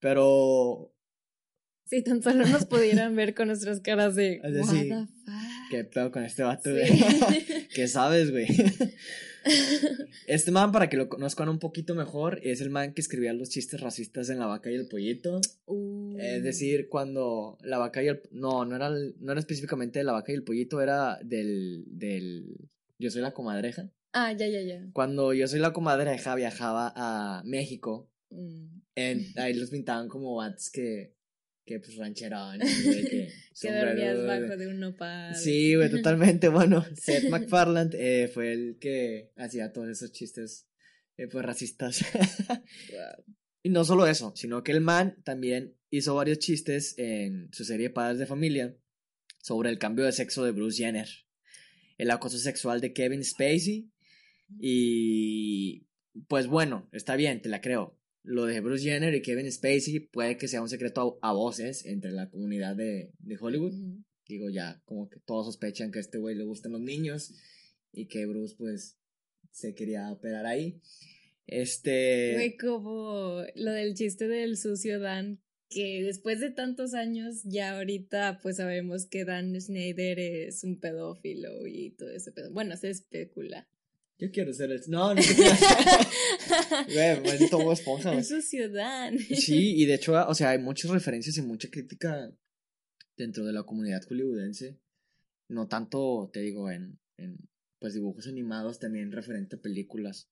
Pero, 0.00 0.94
Si 1.84 2.02
tan 2.02 2.22
solo 2.22 2.46
nos 2.46 2.64
pudieran 2.64 3.14
ver 3.16 3.34
con 3.34 3.48
nuestras 3.48 3.80
caras 3.80 4.14
de. 4.14 4.36
Es 4.42 4.52
What 4.66 4.72
the 4.72 4.88
fuck? 4.88 5.08
¿Qué 5.70 5.84
pedo 5.84 6.10
con 6.10 6.24
este 6.24 6.42
vato, 6.42 6.70
Sí. 6.70 6.70
güey? 6.70 6.88
¿Qué 7.74 7.88
sabes, 7.88 8.30
güey? 8.30 8.46
Este 10.26 10.50
man, 10.50 10.72
para 10.72 10.88
que 10.90 10.96
lo 10.96 11.08
conozcan 11.08 11.48
un 11.48 11.58
poquito 11.58 11.94
mejor, 11.94 12.38
es 12.42 12.60
el 12.60 12.68
man 12.70 12.92
que 12.92 13.00
escribía 13.00 13.32
los 13.32 13.48
chistes 13.48 13.80
racistas 13.80 14.28
en 14.28 14.38
La 14.38 14.46
Vaca 14.46 14.70
y 14.70 14.74
el 14.74 14.88
Pollito. 14.88 15.40
Uh, 15.66 16.16
Es 16.18 16.42
decir, 16.42 16.88
cuando 16.88 17.56
La 17.62 17.78
Vaca 17.78 18.02
y 18.02 18.08
el... 18.08 18.20
No, 18.30 18.64
no 18.66 18.76
era, 18.76 18.90
no 18.90 19.32
era 19.32 19.40
específicamente 19.40 20.00
de 20.00 20.04
La 20.04 20.12
Vaca 20.12 20.32
y 20.32 20.34
el 20.34 20.42
Pollito, 20.44 20.80
era 20.82 21.18
del... 21.24 21.84
del 21.86 22.56
Yo 22.98 23.10
soy 23.10 23.22
la 23.22 23.32
comadreja. 23.32 23.90
Ah, 24.12 24.32
ya, 24.32 24.48
ya, 24.48 24.60
ya. 24.60 24.86
Cuando 24.92 25.32
Yo 25.32 25.48
soy 25.48 25.60
la 25.60 25.72
comadreja 25.72 26.34
viajaba 26.34 26.92
a 26.94 27.42
México, 27.44 28.10
Mm. 28.30 28.82
en, 28.96 29.26
ahí 29.36 29.54
los 29.54 29.70
pintaban 29.70 30.06
como 30.08 30.34
vatos 30.36 30.68
que... 30.68 31.14
Que 31.68 31.80
pues 31.80 31.96
rancherón, 31.96 32.60
güey, 32.60 33.04
que... 33.04 33.28
Que 33.60 33.72
dormías 33.72 34.24
bajo 34.24 34.56
de 34.56 34.68
un 34.68 34.80
nopal. 34.80 35.34
Sí, 35.36 35.74
güey, 35.74 35.90
totalmente. 35.90 36.48
Bueno, 36.58 36.82
Seth 36.94 37.28
MacFarlane 37.28 37.90
eh, 37.92 38.28
fue 38.28 38.54
el 38.54 38.78
que 38.80 39.32
hacía 39.36 39.70
todos 39.70 39.90
esos 39.90 40.10
chistes, 40.12 40.66
eh, 41.18 41.26
pues, 41.26 41.44
racistas. 41.44 42.06
Wow. 42.48 43.24
y 43.62 43.68
no 43.68 43.84
solo 43.84 44.06
eso, 44.06 44.32
sino 44.34 44.62
que 44.62 44.72
el 44.72 44.80
man 44.80 45.18
también 45.24 45.74
hizo 45.90 46.14
varios 46.14 46.38
chistes 46.38 46.94
en 46.96 47.50
su 47.52 47.66
serie 47.66 47.90
Padres 47.90 48.18
de 48.18 48.24
Familia 48.24 48.74
sobre 49.42 49.68
el 49.68 49.78
cambio 49.78 50.06
de 50.06 50.12
sexo 50.12 50.44
de 50.44 50.52
Bruce 50.52 50.82
Jenner, 50.82 51.08
el 51.98 52.10
acoso 52.10 52.38
sexual 52.38 52.80
de 52.80 52.94
Kevin 52.94 53.22
Spacey 53.22 53.90
y, 54.58 55.86
pues 56.28 56.46
bueno, 56.46 56.88
está 56.92 57.14
bien, 57.16 57.42
te 57.42 57.50
la 57.50 57.60
creo. 57.60 57.97
Lo 58.22 58.44
de 58.44 58.60
Bruce 58.60 58.84
Jenner 58.84 59.14
y 59.14 59.22
Kevin 59.22 59.50
Spacey 59.50 60.00
puede 60.00 60.36
que 60.36 60.48
sea 60.48 60.62
un 60.62 60.68
secreto 60.68 61.18
a, 61.22 61.32
voces 61.32 61.84
entre 61.86 62.10
la 62.10 62.28
comunidad 62.28 62.76
de, 62.76 63.12
Hollywood. 63.40 63.74
Digo, 64.26 64.50
ya, 64.50 64.82
como 64.84 65.08
que 65.08 65.20
todos 65.20 65.46
sospechan 65.46 65.90
que 65.90 65.98
a 65.98 66.02
este 66.02 66.18
güey 66.18 66.34
le 66.34 66.44
gustan 66.44 66.72
los 66.72 66.80
niños 66.80 67.32
y 67.92 68.06
que 68.06 68.26
Bruce, 68.26 68.54
pues, 68.58 68.98
se 69.50 69.74
quería 69.74 70.10
operar 70.12 70.44
ahí. 70.46 70.80
Este. 71.46 72.34
Güey, 72.34 72.56
como 72.58 73.42
lo 73.54 73.72
del 73.72 73.94
chiste 73.94 74.28
del 74.28 74.58
sucio 74.58 75.00
Dan, 75.00 75.40
que 75.70 76.02
después 76.02 76.40
de 76.40 76.50
tantos 76.50 76.94
años, 76.94 77.42
ya 77.44 77.76
ahorita, 77.76 78.40
pues 78.42 78.56
sabemos 78.56 79.06
que 79.06 79.24
Dan 79.24 79.58
Schneider 79.58 80.18
es 80.18 80.62
un 80.64 80.78
pedófilo 80.78 81.66
y 81.66 81.90
todo 81.90 82.10
ese 82.10 82.32
pedo. 82.32 82.52
Bueno, 82.52 82.76
se 82.76 82.90
especula. 82.90 83.66
Yo 84.18 84.30
quiero 84.32 84.52
ser 84.52 84.72
el. 84.72 84.80
No, 84.88 85.14
no. 85.14 85.22
Güey, 86.92 87.20
maldito 87.20 87.72
Esponja. 87.72 88.14
Es 88.14 88.28
su 88.28 88.40
ciudad. 88.42 89.12
Sí, 89.12 89.76
y 89.76 89.86
de 89.86 89.94
hecho, 89.94 90.14
o 90.26 90.34
sea, 90.34 90.50
hay 90.50 90.58
muchas 90.58 90.90
referencias 90.90 91.36
y 91.36 91.42
mucha 91.42 91.68
crítica 91.70 92.32
dentro 93.16 93.44
de 93.44 93.52
la 93.52 93.62
comunidad 93.62 94.02
hollywoodense. 94.08 94.76
No 95.48 95.68
tanto, 95.68 96.30
te 96.32 96.40
digo, 96.40 96.70
en, 96.70 96.98
en 97.16 97.38
pues 97.78 97.94
dibujos 97.94 98.26
animados, 98.26 98.80
también 98.80 99.12
referente 99.12 99.56
a 99.56 99.60
películas. 99.60 100.28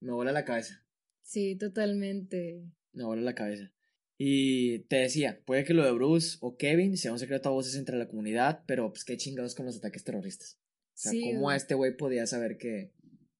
Me 0.00 0.12
vuela 0.12 0.32
la 0.32 0.44
cabeza. 0.44 0.84
Sí, 1.22 1.56
totalmente. 1.56 2.62
Me 2.92 3.04
vuela 3.04 3.22
la 3.22 3.34
cabeza. 3.34 3.72
Y 4.18 4.80
te 4.80 4.96
decía, 4.96 5.40
puede 5.46 5.64
que 5.64 5.72
lo 5.72 5.82
de 5.82 5.92
Bruce 5.92 6.36
o 6.42 6.58
Kevin 6.58 6.98
sea 6.98 7.12
un 7.12 7.18
secreto 7.18 7.48
a 7.48 7.52
voces 7.52 7.74
entre 7.76 7.96
la 7.96 8.06
comunidad, 8.06 8.64
pero 8.66 8.90
pues 8.90 9.04
qué 9.04 9.16
chingados 9.16 9.54
con 9.54 9.64
los 9.64 9.78
ataques 9.78 10.04
terroristas. 10.04 10.59
O 11.00 11.02
sea, 11.02 11.12
¿cómo 11.32 11.50
este 11.50 11.74
güey 11.74 11.96
podía 11.96 12.26
saber 12.26 12.58
que... 12.58 12.92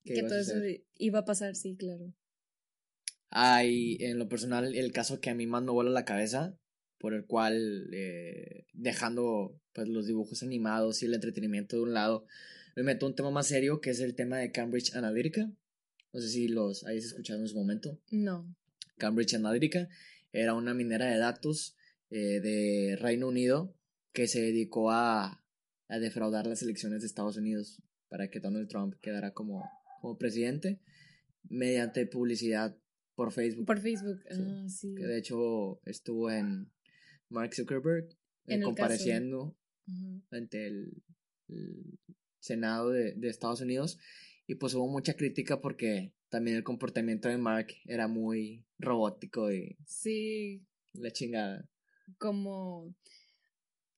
Que, 0.02 0.22
todo 0.22 0.38
eso 0.38 0.54
iba 0.96 1.18
a 1.18 1.24
pasar, 1.26 1.54
sí, 1.54 1.76
claro. 1.76 2.14
Hay, 3.28 3.98
en 4.00 4.18
lo 4.18 4.30
personal, 4.30 4.74
el 4.74 4.92
caso 4.92 5.20
que 5.20 5.28
a 5.28 5.34
mí 5.34 5.46
más 5.46 5.62
me 5.62 5.70
vuela 5.70 5.90
la 5.90 6.06
cabeza, 6.06 6.58
por 6.98 7.12
el 7.12 7.26
cual, 7.26 7.90
eh, 7.92 8.64
dejando 8.72 9.60
pues 9.74 9.88
los 9.88 10.06
dibujos 10.06 10.42
animados 10.42 11.02
y 11.02 11.06
el 11.06 11.14
entretenimiento 11.14 11.76
de 11.76 11.82
un 11.82 11.92
lado, 11.92 12.24
me 12.76 12.82
meto 12.82 13.06
un 13.06 13.14
tema 13.14 13.30
más 13.30 13.48
serio, 13.48 13.82
que 13.82 13.90
es 13.90 14.00
el 14.00 14.14
tema 14.14 14.38
de 14.38 14.52
Cambridge 14.52 14.94
Analytica. 14.94 15.52
No 16.14 16.20
sé 16.20 16.28
si 16.28 16.48
los 16.48 16.86
hayas 16.86 17.04
escuchado 17.04 17.40
en 17.40 17.48
su 17.48 17.56
momento. 17.56 18.00
No. 18.10 18.56
Cambridge 18.96 19.34
Analytica 19.34 19.86
era 20.32 20.54
una 20.54 20.72
minera 20.72 21.06
de 21.06 21.18
datos 21.18 21.76
eh, 22.08 22.40
de 22.40 22.96
Reino 22.98 23.28
Unido 23.28 23.76
que 24.12 24.28
se 24.28 24.40
dedicó 24.40 24.90
a 24.90 25.44
a 25.90 25.98
defraudar 25.98 26.46
las 26.46 26.62
elecciones 26.62 27.00
de 27.00 27.07
Estados 27.07 27.37
Unidos 27.37 27.83
para 28.09 28.29
que 28.29 28.40
Donald 28.40 28.68
Trump 28.68 28.94
quedara 29.00 29.33
como, 29.33 29.68
como 30.00 30.16
presidente 30.16 30.81
mediante 31.48 32.07
publicidad 32.07 32.76
por 33.14 33.33
Facebook. 33.33 33.66
Por 33.66 33.81
Facebook, 33.81 34.20
ah, 34.31 34.68
sí. 34.68 34.94
Que 34.94 35.05
de 35.05 35.18
hecho 35.18 35.81
estuvo 35.85 36.31
en 36.31 36.70
Mark 37.29 37.55
Zuckerberg 37.55 38.09
eh, 38.46 38.61
compareciendo 38.61 39.57
ante 40.31 40.66
el, 40.66 40.92
Senado 42.38 42.90
de, 42.90 43.12
de, 43.14 43.29
Estados 43.29 43.61
Unidos 43.61 43.98
y 44.46 44.55
pues 44.55 44.74
hubo 44.74 44.88
mucha 44.88 45.14
crítica 45.14 45.61
porque 45.61 46.14
también 46.31 46.57
el 46.57 46.62
comportamiento 46.62 47.29
de 47.29 47.37
Mark 47.37 47.66
era 47.85 48.07
muy 48.09 48.64
robótico 48.79 49.53
y... 49.53 49.76
Sí. 49.85 50.64
La 50.92 51.11
chingada. 51.11 51.68
Como 52.18 52.94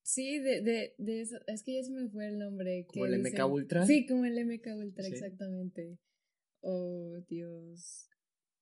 Sí, 0.03 0.39
de, 0.39 0.61
de, 0.61 0.93
de 0.97 1.21
eso, 1.21 1.37
es 1.47 1.63
que 1.63 1.75
ya 1.75 1.83
se 1.83 1.91
me 1.91 2.09
fue 2.09 2.27
el 2.27 2.37
nombre. 2.37 2.85
¿Como 2.87 3.05
el 3.05 3.19
MK 3.19 3.45
Ultra? 3.49 3.85
Sí, 3.85 4.05
como 4.05 4.25
el 4.25 4.37
MK 4.37 4.67
Ultra, 4.75 5.07
exactamente. 5.07 5.97
Oh, 6.59 7.17
Dios. 7.29 8.09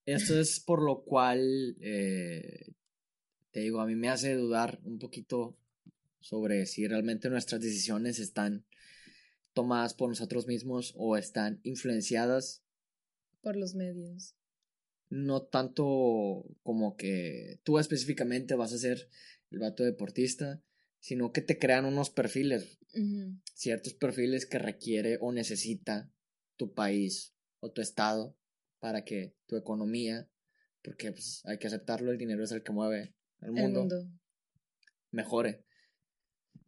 Esto 0.06 0.38
es 0.38 0.60
por 0.60 0.82
lo 0.82 1.02
cual, 1.02 1.76
eh, 1.80 2.72
te 3.50 3.60
digo, 3.60 3.80
a 3.80 3.86
mí 3.86 3.96
me 3.96 4.08
hace 4.08 4.34
dudar 4.34 4.80
un 4.84 4.98
poquito 4.98 5.56
sobre 6.20 6.66
si 6.66 6.86
realmente 6.86 7.28
nuestras 7.28 7.60
decisiones 7.60 8.20
están 8.20 8.64
tomadas 9.52 9.94
por 9.94 10.08
nosotros 10.08 10.46
mismos 10.46 10.94
o 10.96 11.16
están 11.16 11.60
influenciadas 11.64 12.62
por 13.42 13.56
los 13.56 13.74
medios. 13.74 14.36
No 15.10 15.42
tanto 15.42 16.44
como 16.62 16.96
que 16.96 17.60
tú 17.64 17.78
específicamente 17.78 18.54
vas 18.54 18.72
a 18.72 18.78
ser 18.78 19.08
el 19.50 19.58
vato 19.58 19.84
deportista, 19.84 20.62
sino 21.02 21.32
que 21.32 21.40
te 21.42 21.58
crean 21.58 21.84
unos 21.84 22.10
perfiles, 22.10 22.78
ciertos 23.54 23.92
perfiles 23.92 24.46
que 24.46 24.60
requiere 24.60 25.18
o 25.20 25.32
necesita 25.32 26.12
tu 26.56 26.74
país 26.74 27.34
o 27.58 27.72
tu 27.72 27.80
estado 27.80 28.38
para 28.78 29.04
que 29.04 29.34
tu 29.46 29.56
economía, 29.56 30.30
porque 30.80 31.10
pues, 31.10 31.42
hay 31.44 31.58
que 31.58 31.66
aceptarlo, 31.66 32.12
el 32.12 32.18
dinero 32.18 32.44
es 32.44 32.52
el 32.52 32.62
que 32.62 32.70
mueve 32.70 33.16
el 33.40 33.50
mundo, 33.50 33.88
mejore 35.10 35.64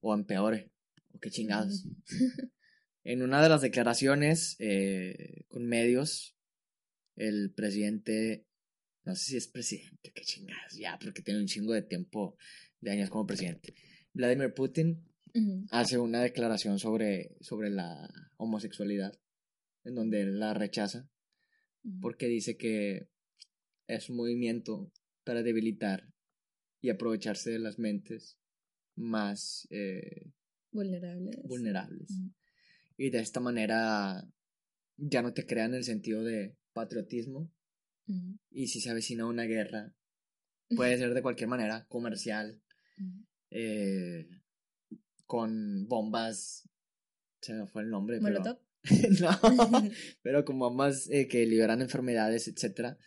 o 0.00 0.12
empeore, 0.12 0.72
o 1.12 1.20
qué 1.20 1.30
chingados. 1.30 1.84
en 3.04 3.22
una 3.22 3.40
de 3.40 3.48
las 3.48 3.62
declaraciones 3.62 4.56
eh, 4.58 5.44
con 5.46 5.64
medios, 5.64 6.36
el 7.14 7.52
presidente, 7.54 8.48
no 9.04 9.14
sé 9.14 9.24
si 9.26 9.36
es 9.36 9.46
presidente, 9.46 10.12
qué 10.12 10.24
chingados, 10.24 10.74
ya, 10.76 10.98
porque 10.98 11.22
tiene 11.22 11.38
un 11.38 11.46
chingo 11.46 11.72
de 11.72 11.82
tiempo 11.82 12.36
de 12.80 12.90
años 12.90 13.10
como 13.10 13.28
presidente 13.28 13.76
Vladimir 14.14 14.55
Putin 14.55 15.05
hace 15.70 15.98
una 15.98 16.22
declaración 16.22 16.79
sobre, 16.79 17.37
sobre 17.40 17.68
la 17.68 18.09
homosexualidad, 18.37 19.18
en 19.85 19.96
donde 19.96 20.22
él 20.22 20.38
la 20.38 20.55
rechaza, 20.55 21.09
porque 22.00 22.29
dice 22.29 22.57
que 22.57 23.09
es 23.88 24.09
un 24.09 24.16
movimiento 24.16 24.92
para 25.24 25.42
debilitar 25.42 26.09
y 26.81 26.90
aprovecharse 26.90 27.50
de 27.50 27.59
las 27.59 27.79
mentes 27.79 28.38
más 28.94 29.66
eh, 29.70 30.31
vulnerables. 30.70 31.42
vulnerables. 31.44 32.09
Y 32.96 33.11
de 33.11 33.18
esta 33.18 33.40
manera 33.40 34.24
ya 34.96 35.22
no 35.22 35.33
te 35.33 35.44
crean 35.44 35.74
el 35.74 35.85
sentido 35.85 36.22
de 36.22 36.57
patriotismo. 36.72 37.50
Y 38.50 38.68
si 38.68 38.81
se 38.81 38.90
avecina 38.90 39.27
una 39.27 39.44
guerra, 39.44 39.94
puede 40.77 40.96
ser 40.98 41.14
de 41.14 41.22
cualquier 41.22 41.48
manera, 41.48 41.87
comercial, 41.88 42.61
eh, 43.56 44.28
con 45.26 45.86
bombas, 45.86 46.68
se 47.40 47.54
me 47.54 47.66
fue 47.66 47.82
el 47.82 47.90
nombre. 47.90 48.20
¿Molotov? 48.20 48.58
no, 49.20 49.30
pero 50.22 50.44
con 50.44 50.58
bombas 50.58 51.08
eh, 51.10 51.28
que 51.28 51.46
liberan 51.46 51.80
enfermedades, 51.80 52.48
etcétera. 52.48 52.98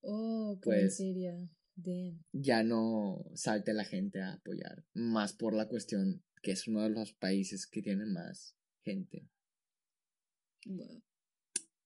Oh, 0.00 0.58
pues 0.60 1.00
ya 2.32 2.64
no 2.64 3.24
salte 3.34 3.72
la 3.72 3.84
gente 3.84 4.20
a 4.20 4.34
apoyar, 4.34 4.84
más 4.94 5.32
por 5.32 5.54
la 5.54 5.68
cuestión 5.68 6.22
que 6.42 6.50
es 6.50 6.66
uno 6.66 6.82
de 6.82 6.90
los 6.90 7.12
países 7.14 7.68
que 7.68 7.82
tiene 7.82 8.04
más 8.04 8.56
gente. 8.84 9.28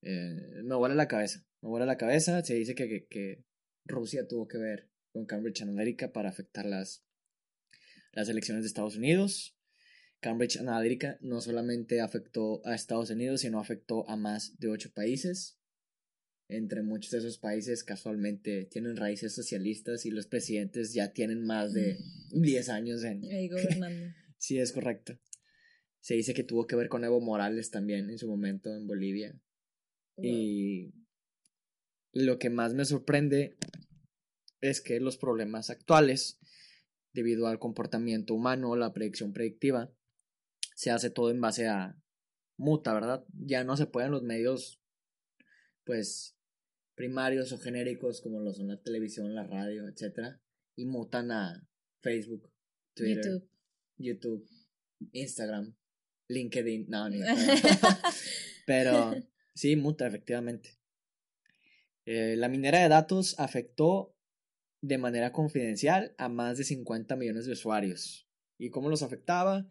Eh, 0.01 0.63
me 0.65 0.75
vuela 0.77 0.95
la 0.95 1.09
cabeza, 1.09 1.47
me 1.61 1.69
vuela 1.69 1.85
la 1.85 1.99
cabeza, 1.99 2.43
se 2.43 2.55
dice 2.55 2.75
que, 2.75 2.89
que, 2.89 3.07
que 3.07 3.45
Rusia 3.85 4.27
tuvo 4.27 4.49
que 4.49 4.59
ver 4.59 4.89
con 5.13 5.27
Cambridge 5.27 5.63
Analytica 5.63 6.11
para 6.11 6.31
afectar 6.31 6.65
las 6.65 7.06
las 8.17 8.29
elecciones 8.31 8.65
de 8.65 8.69
Estados 8.69 8.97
Unidos. 8.97 9.55
Cambridge 10.21 10.57
Analytica 10.57 11.19
no 11.21 11.41
solamente 11.41 12.01
afectó 12.01 12.67
a 12.67 12.75
Estados 12.75 13.11
Unidos, 13.11 13.43
sino 13.43 13.61
afectó 13.61 14.09
a 14.09 14.17
más 14.17 14.59
de 14.59 14.69
ocho 14.69 14.91
países. 14.93 15.61
Entre 16.49 16.83
muchos 16.83 17.11
de 17.11 17.19
esos 17.19 17.39
países 17.39 17.85
casualmente 17.85 18.65
tienen 18.65 18.97
raíces 18.97 19.35
socialistas 19.35 20.07
y 20.07 20.11
los 20.11 20.27
presidentes 20.27 20.95
ya 20.95 21.13
tienen 21.13 21.45
más 21.45 21.75
de 21.75 21.99
10 22.31 22.69
años 22.71 23.05
en... 23.05 23.23
Ahí 23.25 23.49
gobernando. 23.49 24.15
sí, 24.39 24.59
es 24.59 24.73
correcto. 24.73 25.19
Se 26.01 26.15
dice 26.15 26.33
que 26.33 26.45
tuvo 26.45 26.67
que 26.67 26.77
ver 26.77 26.89
con 26.89 27.05
Evo 27.05 27.21
Morales 27.21 27.71
también 27.71 28.09
en 28.09 28.19
su 28.19 28.29
momento 28.29 28.75
en 28.75 28.87
Bolivia. 28.87 29.39
Y 30.17 30.95
lo 32.13 32.39
que 32.39 32.49
más 32.49 32.73
me 32.73 32.87
sorprende 32.87 33.59
es 34.63 34.81
que 34.81 35.01
los 35.01 35.19
problemas 35.19 35.69
actuales 35.69 36.39
debido 37.17 37.47
al 37.47 37.59
comportamiento 37.59 38.35
humano, 38.35 38.77
la 38.77 38.93
predicción 38.93 39.33
predictiva, 39.33 39.91
se 40.75 40.91
hace 40.91 41.09
todo 41.09 41.31
en 41.31 41.41
base 41.41 41.67
a 41.67 41.99
muta, 42.59 42.93
¿verdad? 42.93 43.25
Ya 43.33 43.65
no 43.65 43.79
se 43.79 43.87
pueden 43.87 44.11
los 44.11 44.23
medios, 44.23 44.83
pues, 45.85 46.37
primarios 46.95 47.53
o 47.53 47.59
genéricos 47.59 48.21
como 48.21 48.41
lo 48.41 48.53
son 48.53 48.69
la 48.69 48.83
televisión, 48.83 49.35
la 49.35 49.45
radio, 49.45 49.89
etcétera, 49.89 50.43
y 50.77 50.85
mutan 50.85 51.31
a 51.31 51.67
Facebook, 52.03 52.53
Twitter, 52.95 53.25
YouTube, 53.25 53.51
YouTube 53.97 54.49
Instagram, 55.13 55.75
LinkedIn, 56.29 56.87
no, 56.89 57.09
ni 57.09 57.21
Pero 58.67 59.15
sí, 59.55 59.75
muta, 59.77 60.07
efectivamente. 60.07 60.79
Eh, 62.05 62.37
la 62.37 62.49
minera 62.49 62.81
de 62.81 62.89
datos 62.89 63.39
afectó 63.39 64.16
de 64.81 64.99
manera 64.99 65.33
confidencial 65.33 66.15
a 66.19 66.29
más 66.29 66.59
de 66.59 66.65
50 66.65 67.17
millones 67.17 67.47
de 67.47 67.53
usuarios. 67.53 68.29
¿Y 68.59 68.71
cómo 68.71 68.89
los 68.89 69.03
afectaba? 69.03 69.69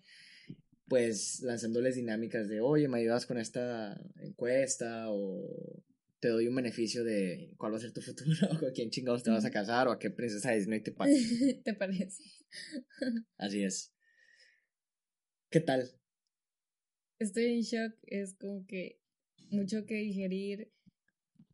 Pues 0.88 1.42
lanzándoles 1.42 1.96
dinámicas 1.96 2.48
de, 2.48 2.62
oye, 2.62 2.88
¿me 2.88 3.00
ayudas 3.00 3.26
con 3.26 3.38
esta 3.38 4.00
encuesta? 4.22 5.06
O 5.10 5.84
te 6.20 6.30
doy 6.30 6.48
un 6.48 6.56
beneficio 6.56 7.04
de 7.04 7.54
cuál 7.58 7.74
va 7.74 7.78
a 7.78 7.82
ser 7.82 7.94
tu 7.94 8.02
futuro, 8.02 8.32
o 8.52 8.60
con 8.60 8.72
quién 8.72 8.90
chingados 8.90 9.24
te 9.24 9.32
vas 9.32 9.46
a 9.46 9.52
casar, 9.52 9.88
o 9.88 9.92
a 9.92 10.00
qué 10.00 10.10
princesa 10.10 10.52
Disney 10.52 10.82
te 10.82 10.92
pasa. 10.92 11.12
¿Te 11.64 11.74
parece? 11.74 12.24
Así 13.38 13.64
es. 13.64 13.94
¿Qué 15.50 15.60
tal? 15.60 15.90
Estoy 17.20 17.46
en 17.46 17.62
shock, 17.62 17.94
es 18.04 18.34
como 18.34 18.66
que 18.66 19.00
mucho 19.50 19.86
que 19.86 19.96
digerir, 19.96 20.72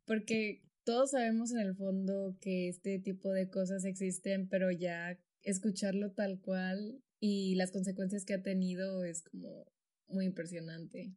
porque 0.05 0.63
todos 0.83 1.11
sabemos 1.11 1.51
en 1.51 1.59
el 1.59 1.75
fondo 1.75 2.37
que 2.41 2.69
este 2.69 2.99
tipo 2.99 3.31
de 3.31 3.49
cosas 3.49 3.85
existen, 3.85 4.47
pero 4.47 4.71
ya 4.71 5.19
escucharlo 5.43 6.11
tal 6.11 6.39
cual 6.39 7.01
y 7.19 7.55
las 7.55 7.71
consecuencias 7.71 8.25
que 8.25 8.33
ha 8.33 8.41
tenido 8.41 9.03
es 9.03 9.23
como 9.23 9.71
muy 10.07 10.25
impresionante. 10.25 11.15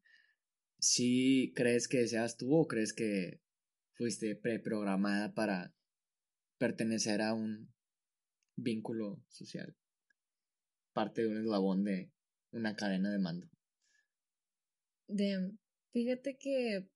¿Sí 0.78 1.52
crees 1.54 1.88
que 1.88 2.06
seas 2.06 2.36
tú 2.36 2.54
o 2.54 2.66
crees 2.66 2.92
que 2.92 3.40
fuiste 3.94 4.36
preprogramada 4.36 5.32
para 5.34 5.74
pertenecer 6.58 7.22
a 7.22 7.32
un 7.32 7.72
vínculo 8.56 9.24
social? 9.28 9.74
Parte 10.92 11.22
de 11.22 11.28
un 11.28 11.38
eslabón 11.38 11.84
de 11.84 12.12
una 12.52 12.76
cadena 12.76 13.10
de 13.10 13.18
mando. 13.18 13.48
De, 15.08 15.52
fíjate 15.92 16.36
que 16.36 16.88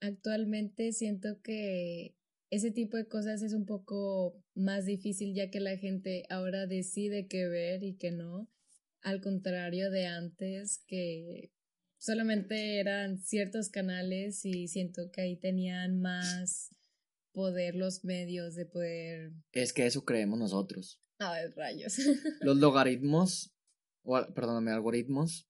actualmente 0.00 0.92
siento 0.92 1.40
que 1.42 2.16
ese 2.50 2.70
tipo 2.70 2.96
de 2.96 3.06
cosas 3.06 3.42
es 3.42 3.52
un 3.52 3.64
poco 3.64 4.42
más 4.54 4.84
difícil 4.84 5.34
ya 5.34 5.50
que 5.50 5.60
la 5.60 5.76
gente 5.76 6.24
ahora 6.30 6.66
decide 6.66 7.28
qué 7.28 7.46
ver 7.46 7.84
y 7.84 7.96
qué 7.96 8.10
no, 8.10 8.50
al 9.02 9.20
contrario 9.20 9.90
de 9.90 10.06
antes 10.06 10.82
que 10.86 11.52
solamente 11.98 12.80
eran 12.80 13.18
ciertos 13.18 13.68
canales 13.68 14.44
y 14.44 14.68
siento 14.68 15.10
que 15.12 15.20
ahí 15.20 15.36
tenían 15.36 16.00
más 16.00 16.74
poder 17.32 17.76
los 17.76 18.04
medios 18.04 18.56
de 18.56 18.66
poder... 18.66 19.32
Es 19.52 19.72
que 19.72 19.86
eso 19.86 20.04
creemos 20.04 20.38
nosotros. 20.38 21.00
Ay, 21.18 21.48
rayos. 21.54 21.96
Los 22.40 22.56
logaritmos, 22.56 23.54
o, 24.02 24.18
perdóname, 24.34 24.72
algoritmos, 24.72 25.46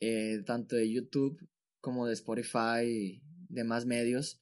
eh, 0.00 0.42
tanto 0.46 0.76
de 0.76 0.90
YouTube 0.90 1.36
como 1.80 2.06
de 2.06 2.14
Spotify 2.14 3.20
y 3.54 3.56
demás 3.56 3.86
medios, 3.86 4.40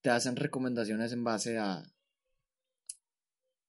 te 0.00 0.10
hacen 0.10 0.36
recomendaciones 0.36 1.12
en 1.12 1.24
base 1.24 1.58
a... 1.58 1.82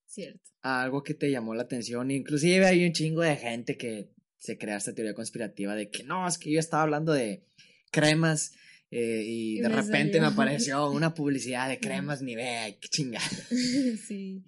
Cierto. 0.05 0.49
A 0.61 0.81
algo 0.81 1.03
que 1.03 1.13
te 1.13 1.29
llamó 1.29 1.53
la 1.53 1.63
atención. 1.63 2.09
Inclusive 2.09 2.65
hay 2.65 2.85
un 2.85 2.93
chingo 2.93 3.21
de 3.21 3.35
gente 3.35 3.77
que 3.77 4.13
se 4.37 4.57
crea 4.57 4.77
esta 4.77 4.93
teoría 4.93 5.13
conspirativa 5.13 5.75
de 5.75 5.89
que 5.89 6.03
no, 6.03 6.27
es 6.27 6.37
que 6.37 6.51
yo 6.51 6.59
estaba 6.59 6.83
hablando 6.83 7.11
de 7.11 7.43
cremas 7.91 8.53
eh, 8.89 9.23
y, 9.25 9.59
de 9.59 9.67
repente 9.67 10.21
me 10.21 10.27
apareció 10.27 10.89
una 10.89 11.13
publicidad 11.13 11.67
de 11.67 11.79
cremas 11.81 12.21
Nivea, 12.21 12.79
qué 12.79 12.87
chingada. 12.87 13.27
sí, 14.07 14.43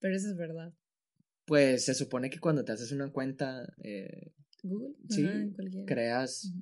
pero 0.00 0.14
eso 0.14 0.28
es 0.28 0.36
verdad. 0.36 0.74
Pues 1.46 1.86
se 1.86 1.94
supone 1.94 2.28
que 2.28 2.40
cuando 2.40 2.64
te 2.64 2.72
haces 2.72 2.92
una 2.92 3.10
cuenta, 3.10 3.72
eh, 3.82 4.34
Google, 4.62 4.94
sí, 5.08 5.26
creas 5.86 6.52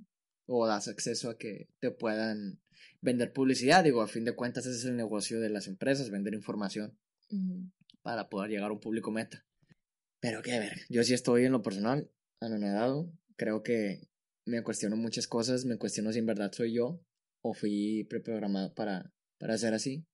o 0.46 0.64
das 0.66 0.86
acceso 0.86 1.30
a 1.30 1.36
que 1.36 1.68
te 1.80 1.90
puedan 1.90 2.60
vender 3.06 3.32
publicidad. 3.32 3.84
Digo, 3.84 4.02
a 4.02 4.08
fin 4.08 4.24
de 4.24 4.34
cuentas 4.34 4.66
ese 4.66 4.76
es 4.76 4.84
el 4.84 4.96
negocio 4.96 5.40
de 5.40 5.48
las 5.48 5.68
empresas, 5.68 6.10
vender 6.10 6.34
información 6.34 6.98
para 8.02 8.28
poder 8.28 8.50
llegar 8.50 8.70
a 8.70 8.74
un 8.74 8.80
público 8.80 9.10
meta. 9.10 9.46
Pero 10.20 10.42
qué 10.42 10.58
ver, 10.58 10.80
yo 10.90 11.02
sí 11.04 11.14
estoy 11.14 11.44
en 11.44 11.52
lo 11.52 11.62
personal 11.62 12.10
anonadado. 12.40 13.10
Creo 13.36 13.62
que 13.62 14.08
me 14.44 14.62
cuestiono 14.62 14.96
muchas 14.96 15.28
cosas, 15.28 15.64
me 15.64 15.78
cuestiono 15.78 16.12
si 16.12 16.18
en 16.18 16.26
verdad 16.26 16.52
soy 16.52 16.74
yo 16.74 17.00
o 17.42 17.54
fui 17.54 18.04
preprogramado 18.10 18.74
para, 18.74 19.12
para 19.38 19.56
ser 19.56 19.72
así. 19.72 20.04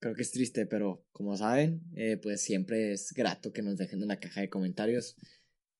Creo 0.00 0.14
que 0.14 0.22
es 0.22 0.30
triste, 0.32 0.66
pero 0.66 1.04
como 1.12 1.36
saben, 1.36 1.82
eh, 1.94 2.16
pues 2.16 2.42
siempre 2.42 2.92
es 2.92 3.12
grato 3.12 3.52
que 3.52 3.62
nos 3.62 3.76
dejen 3.76 4.02
en 4.02 4.08
la 4.08 4.20
caja 4.20 4.40
de 4.40 4.48
comentarios 4.48 5.16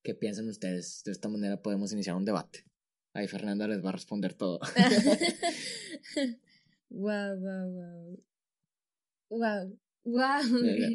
qué 0.04 0.14
piensan 0.14 0.48
ustedes. 0.48 1.02
De 1.04 1.12
esta 1.12 1.28
manera 1.28 1.60
podemos 1.62 1.92
iniciar 1.92 2.16
un 2.16 2.24
debate. 2.24 2.67
Ahí 3.14 3.26
Fernanda 3.26 3.66
les 3.66 3.84
va 3.84 3.90
a 3.90 3.92
responder 3.92 4.34
todo. 4.34 4.60
wow, 6.90 7.36
wow, 7.40 7.70
wow. 7.72 8.24
Wow. 9.30 9.78
Wow. 10.04 10.40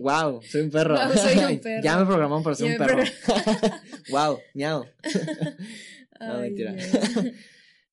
Wow, 0.02 0.42
soy 0.42 0.62
un 0.62 0.72
perro. 0.72 0.98
soy 1.16 1.38
un 1.38 1.60
perro. 1.62 1.84
ya 1.84 1.98
me 2.00 2.06
programaron 2.06 2.44
para 2.44 2.56
ser 2.56 2.72
un 2.72 2.78
perro. 2.78 3.04
wow, 4.10 4.40
miau. 4.56 4.86
no, 6.20 6.40
mentira. 6.40 6.76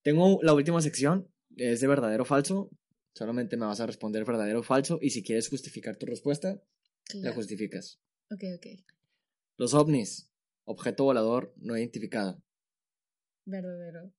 Tengo 0.01 0.39
la 0.41 0.53
última 0.53 0.81
sección, 0.81 1.29
es 1.55 1.79
de 1.79 1.87
verdadero 1.87 2.23
o 2.23 2.25
falso. 2.25 2.71
Solamente 3.13 3.55
me 3.57 3.65
vas 3.65 3.79
a 3.81 3.85
responder 3.85 4.25
verdadero 4.25 4.61
o 4.61 4.63
falso. 4.63 4.97
Y 5.01 5.11
si 5.11 5.21
quieres 5.21 5.47
justificar 5.47 5.95
tu 5.97 6.07
respuesta, 6.07 6.59
la 7.13 7.33
justificas. 7.33 7.99
Ok, 8.31 8.43
ok. 8.55 8.67
Los 9.57 9.73
ovnis, 9.75 10.31
objeto 10.63 11.03
volador 11.03 11.53
no 11.57 11.77
identificado. 11.77 12.41
Verdadero. 13.45 14.13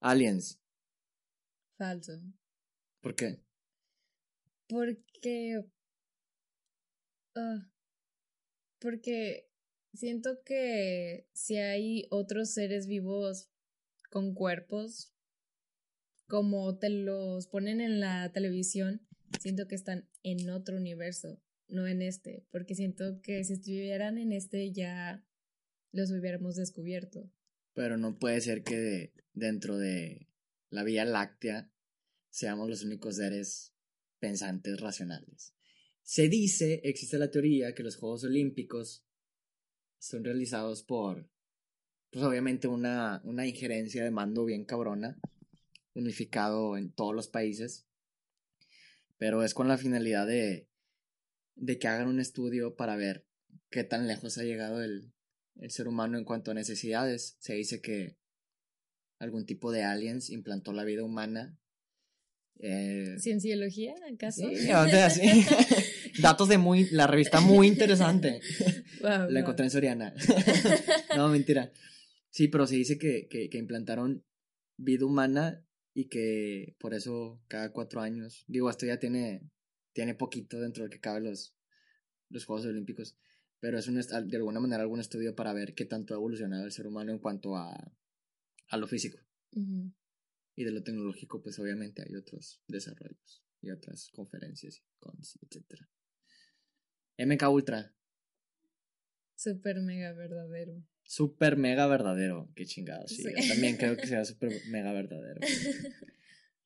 Aliens. 0.00 0.60
Falso. 1.76 2.20
¿Por 3.00 3.14
qué? 3.14 3.40
Porque 4.68 5.64
Ah, 7.36 7.70
porque 8.80 9.48
siento 9.94 10.42
que 10.44 11.28
si 11.32 11.56
hay 11.58 12.06
otros 12.10 12.52
seres 12.52 12.86
vivos 12.86 13.50
con 14.10 14.34
cuerpos, 14.34 15.14
como 16.26 16.76
te 16.78 16.90
los 16.90 17.46
ponen 17.46 17.80
en 17.80 18.00
la 18.00 18.32
televisión, 18.32 19.06
siento 19.40 19.68
que 19.68 19.76
están 19.76 20.08
en 20.22 20.50
otro 20.50 20.76
universo, 20.76 21.40
no 21.68 21.86
en 21.86 22.02
este, 22.02 22.44
porque 22.50 22.74
siento 22.74 23.20
que 23.22 23.44
si 23.44 23.54
estuvieran 23.54 24.18
en 24.18 24.32
este 24.32 24.72
ya 24.72 25.24
los 25.92 26.10
hubiéramos 26.10 26.56
descubierto. 26.56 27.30
Pero 27.74 27.96
no 27.96 28.18
puede 28.18 28.40
ser 28.40 28.62
que 28.62 29.12
dentro 29.32 29.78
de 29.78 30.28
la 30.70 30.84
Vía 30.84 31.04
Láctea 31.04 31.70
seamos 32.30 32.68
los 32.68 32.82
únicos 32.82 33.16
seres 33.16 33.74
pensantes 34.18 34.80
racionales. 34.80 35.54
Se 36.02 36.28
dice, 36.28 36.80
existe 36.84 37.18
la 37.18 37.30
teoría 37.30 37.74
que 37.74 37.82
los 37.82 37.96
Juegos 37.96 38.24
Olímpicos 38.24 39.04
son 39.98 40.24
realizados 40.24 40.82
por, 40.82 41.28
pues 42.10 42.24
obviamente 42.24 42.68
una, 42.68 43.20
una 43.24 43.46
injerencia 43.46 44.02
de 44.02 44.10
mando 44.10 44.44
bien 44.44 44.64
cabrona, 44.64 45.20
unificado 45.94 46.76
en 46.76 46.92
todos 46.92 47.14
los 47.14 47.28
países, 47.28 47.86
pero 49.18 49.42
es 49.44 49.54
con 49.54 49.68
la 49.68 49.78
finalidad 49.78 50.26
de, 50.26 50.68
de 51.54 51.78
que 51.78 51.88
hagan 51.88 52.08
un 52.08 52.20
estudio 52.20 52.74
para 52.74 52.96
ver 52.96 53.26
qué 53.70 53.84
tan 53.84 54.06
lejos 54.06 54.38
ha 54.38 54.44
llegado 54.44 54.82
el, 54.82 55.12
el 55.60 55.70
ser 55.70 55.88
humano 55.88 56.18
en 56.18 56.24
cuanto 56.24 56.50
a 56.50 56.54
necesidades. 56.54 57.36
Se 57.38 57.54
dice 57.54 57.80
que 57.80 58.16
algún 59.18 59.46
tipo 59.46 59.72
de 59.72 59.84
aliens 59.84 60.30
implantó 60.30 60.72
la 60.72 60.84
vida 60.84 61.04
humana 61.04 61.60
eh, 62.62 63.16
¿Cienciología, 63.18 63.94
acaso? 64.12 64.42
Sí, 64.48 64.68
Datos 66.20 66.48
de 66.48 66.58
muy. 66.58 66.88
La 66.90 67.06
revista 67.06 67.40
muy 67.40 67.66
interesante. 67.66 68.40
la 69.00 69.40
encontré 69.40 69.64
en 69.64 69.70
Soriana. 69.70 70.14
no, 71.16 71.28
mentira. 71.28 71.72
Sí, 72.30 72.48
pero 72.48 72.66
se 72.66 72.76
dice 72.76 72.98
que, 72.98 73.28
que, 73.28 73.48
que, 73.48 73.58
implantaron 73.58 74.24
vida 74.76 75.06
humana 75.06 75.64
y 75.94 76.08
que 76.08 76.76
por 76.78 76.94
eso 76.94 77.42
cada 77.48 77.72
cuatro 77.72 78.02
años. 78.02 78.44
Digo, 78.46 78.68
esto 78.68 78.86
ya 78.86 78.98
tiene, 78.98 79.50
tiene 79.94 80.14
poquito 80.14 80.60
dentro 80.60 80.84
de 80.84 80.90
que 80.90 81.00
cabe 81.00 81.22
los, 81.22 81.56
los 82.28 82.44
Juegos 82.44 82.66
Olímpicos. 82.66 83.16
Pero 83.60 83.78
es 83.78 83.86
un, 83.88 83.94
de 83.96 84.36
alguna 84.36 84.60
manera 84.60 84.82
algún 84.82 85.00
estudio 85.00 85.34
para 85.34 85.52
ver 85.52 85.74
qué 85.74 85.84
tanto 85.84 86.14
ha 86.14 86.16
evolucionado 86.16 86.64
el 86.64 86.72
ser 86.72 86.86
humano 86.86 87.12
en 87.12 87.18
cuanto 87.18 87.56
a, 87.56 87.92
a 88.68 88.76
lo 88.76 88.86
físico. 88.86 89.18
Y 89.52 90.64
de 90.64 90.70
lo 90.70 90.82
tecnológico, 90.82 91.42
pues 91.42 91.58
obviamente 91.58 92.02
hay 92.02 92.14
otros 92.14 92.62
desarrollos 92.66 93.44
y 93.60 93.70
otras 93.70 94.10
conferencias, 94.12 94.82
etc. 95.42 95.86
MK 97.18 97.48
Ultra. 97.50 97.94
Super 99.36 99.80
mega 99.80 100.12
verdadero. 100.12 100.82
Super 101.02 101.56
mega 101.56 101.86
verdadero. 101.86 102.50
Qué 102.54 102.66
chingados. 102.66 103.10
Sí, 103.10 103.22
Yo 103.24 103.48
también 103.48 103.76
creo 103.76 103.96
que 103.96 104.06
sea 104.06 104.24
super 104.24 104.52
mega 104.68 104.92
verdadero. 104.92 105.40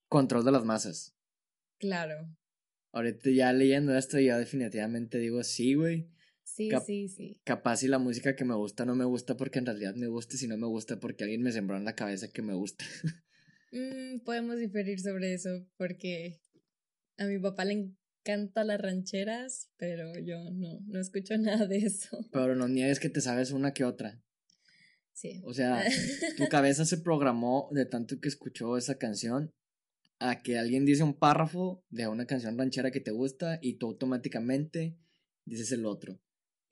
Control 0.09 0.45
de 0.45 0.53
las 0.53 0.65
masas. 0.65 1.17
Claro. 1.79 2.37
Ahorita 2.93 3.31
ya 3.31 3.53
leyendo 3.53 3.97
esto, 3.97 4.21
ya 4.21 4.39
definitivamente 4.39 5.19
digo 5.19 5.43
sí, 5.43 5.75
güey. 5.75 6.09
Sí, 6.45 6.71
sí, 6.87 7.09
sí. 7.09 7.41
Capaz 7.45 7.79
si 7.79 7.89
la 7.89 7.99
música 7.99 8.37
que 8.37 8.45
me 8.45 8.55
gusta 8.55 8.85
no 8.85 8.95
me 8.95 9.05
gusta 9.05 9.37
porque 9.37 9.59
en 9.59 9.67
realidad 9.67 9.95
me 9.97 10.07
gusta, 10.07 10.37
si 10.37 10.47
no 10.47 10.57
me 10.57 10.67
gusta 10.67 11.01
porque 11.01 11.25
alguien 11.25 11.43
me 11.43 11.53
sembró 11.53 11.77
en 11.77 11.85
la 11.85 11.95
cabeza 11.95 12.31
que 12.31 12.43
me 12.43 12.55
gusta. 12.55 12.85
Mm, 13.77 14.21
podemos 14.21 14.57
diferir 14.57 15.01
sobre 15.01 15.35
eso 15.35 15.67
porque 15.77 16.41
a 17.17 17.25
mi 17.25 17.41
papá 17.41 17.65
le 17.65 17.73
encanta 18.23 18.63
las 18.63 18.81
rancheras, 18.81 19.69
pero 19.77 20.17
yo 20.21 20.49
no, 20.53 20.79
no 20.87 21.01
escucho 21.01 21.37
nada 21.39 21.67
de 21.67 21.79
eso. 21.79 22.25
Pero 22.31 22.55
no 22.55 22.69
niegues 22.69 23.01
que 23.01 23.11
te 23.11 23.21
sabes 23.21 23.51
una 23.51 23.75
que 23.75 23.83
otra. 23.83 24.23
Sí. 25.13 25.43
O 25.45 25.53
sea, 25.55 25.83
tu 26.37 26.47
cabeza 26.47 26.85
se 26.85 26.99
programó 26.99 27.69
de 27.73 27.85
tanto 27.85 28.21
que 28.21 28.29
escuchó 28.29 28.77
esa 28.77 28.97
canción 28.97 29.53
a 30.21 30.41
que 30.41 30.57
alguien 30.57 30.85
dice 30.85 31.03
un 31.03 31.19
párrafo 31.19 31.85
de 31.91 32.07
una 32.07 32.27
canción 32.27 32.57
ranchera 32.57 32.93
que 32.93 33.01
te 33.01 33.11
gusta 33.11 33.59
y 33.61 33.75
tú 33.79 33.89
automáticamente 33.89 34.97
dices 35.45 35.73
el 35.73 35.85
otro. 35.85 36.21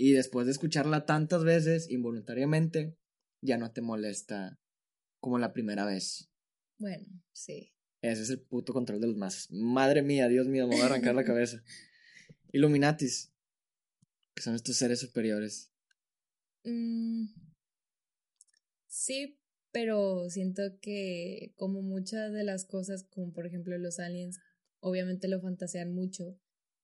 Y 0.04 0.14
después 0.14 0.46
de 0.46 0.50
escucharla 0.50 1.06
tantas 1.06 1.44
veces, 1.44 1.88
involuntariamente, 1.88 2.98
ya 3.40 3.56
no 3.56 3.70
te 3.70 3.82
molesta 3.82 4.58
como 5.20 5.38
la 5.38 5.52
primera 5.52 5.86
vez. 5.86 6.28
Bueno, 6.76 7.06
sí. 7.30 7.72
Ese 8.00 8.22
es 8.22 8.30
el 8.30 8.40
puto 8.40 8.72
control 8.72 9.00
de 9.00 9.06
los 9.06 9.16
más. 9.16 9.48
Madre 9.52 10.02
mía, 10.02 10.26
Dios 10.26 10.48
mío, 10.48 10.66
me 10.66 10.74
voy 10.74 10.82
a 10.82 10.86
arrancar 10.86 11.14
la 11.14 11.22
cabeza. 11.24 11.62
Illuminatis, 12.50 13.32
que 14.34 14.42
son 14.42 14.56
estos 14.56 14.74
seres 14.74 14.98
superiores. 14.98 15.70
Mm, 16.64 17.26
sí, 18.88 19.38
pero 19.70 20.28
siento 20.30 20.62
que 20.80 21.52
como 21.54 21.80
muchas 21.80 22.32
de 22.32 22.42
las 22.42 22.64
cosas, 22.64 23.04
como 23.04 23.32
por 23.32 23.46
ejemplo 23.46 23.78
los 23.78 24.00
aliens, 24.00 24.40
obviamente 24.80 25.28
lo 25.28 25.40
fantasean 25.40 25.94
mucho. 25.94 26.36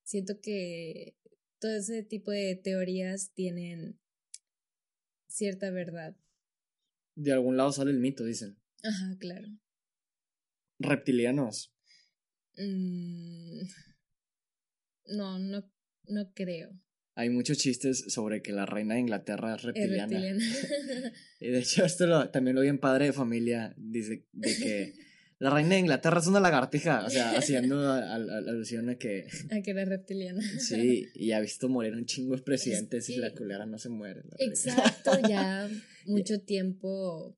Siento 0.05 0.41
que 0.41 1.17
todo 1.61 1.77
ese 1.77 2.03
tipo 2.03 2.31
de 2.31 2.55
teorías 2.63 3.33
tienen 3.35 3.99
cierta 5.29 5.71
verdad. 5.71 6.17
De 7.17 7.33
algún 7.33 7.57
lado 7.57 7.73
sale 7.73 7.91
el 7.91 7.99
mito, 7.99 8.25
dicen. 8.25 8.59
Ajá, 8.83 9.17
claro. 9.19 9.49
Reptilianos. 10.79 11.75
Mm, 12.57 13.61
no, 15.17 15.39
no, 15.39 15.71
no 16.07 16.33
creo. 16.35 16.71
Hay 17.15 17.31
muchos 17.31 17.59
chistes 17.59 18.05
sobre 18.13 18.43
que 18.43 18.53
la 18.53 18.65
reina 18.67 18.95
de 18.95 19.01
Inglaterra 19.01 19.55
es 19.55 19.59
Es 19.61 19.65
reptiliana. 19.65 20.19
reptiliana. 20.21 20.45
Y 21.41 21.49
de 21.49 21.59
hecho, 21.61 21.85
esto 21.85 22.07
lo- 22.07 22.31
también 22.31 22.55
lo 22.55 22.63
vi 22.63 22.69
en 22.69 22.79
Padre 22.79 23.07
de 23.07 23.13
Familia. 23.13 23.75
Dice 23.77 24.25
de 24.33 24.57
que 24.57 24.95
la 25.41 25.51
reina 25.51 25.75
de 25.75 25.81
Inglaterra 25.81 26.19
es 26.21 26.27
una 26.27 26.41
lagartija. 26.41 27.05
O 27.05 27.11
sea, 27.11 27.33
haciendo 27.39 27.79
a- 27.81 27.99
a- 28.01 28.15
a- 28.17 28.39
alusión 28.49 28.89
a 28.89 28.97
que 28.97 29.27
a 29.53 29.63
que 29.63 29.71
era 29.71 29.85
reptiliana. 29.85 30.43
sí, 30.59 31.07
y 31.15 31.33
ha 31.33 31.41
visto 31.41 31.69
morir 31.69 31.95
un 31.95 32.07
chingo 32.07 32.35
de 32.37 32.43
presidentes 32.43 33.09
y 33.09 33.17
la 33.17 33.33
culera 33.35 33.67
no 33.67 33.79
se 33.79 33.89
muere. 33.89 34.23
Exacto, 34.39 35.13
ya 35.29 35.69
mucho 36.07 36.41
tiempo 36.41 37.37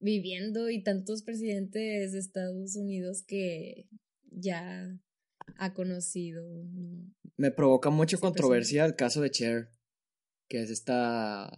viviendo 0.00 0.70
y 0.70 0.82
tantos 0.82 1.22
presidentes 1.22 2.12
de 2.12 2.18
Estados 2.18 2.76
Unidos 2.76 3.22
que 3.26 3.88
ya 4.30 4.96
ha 5.56 5.72
conocido, 5.74 6.64
¿no? 6.64 7.12
Me 7.36 7.50
provoca 7.50 7.90
mucha 7.90 8.16
Siempre 8.16 8.28
controversia 8.30 8.84
el 8.84 8.94
caso 8.96 9.20
de 9.22 9.30
Cher, 9.30 9.70
que 10.48 10.62
es 10.62 10.70
esta, 10.70 11.50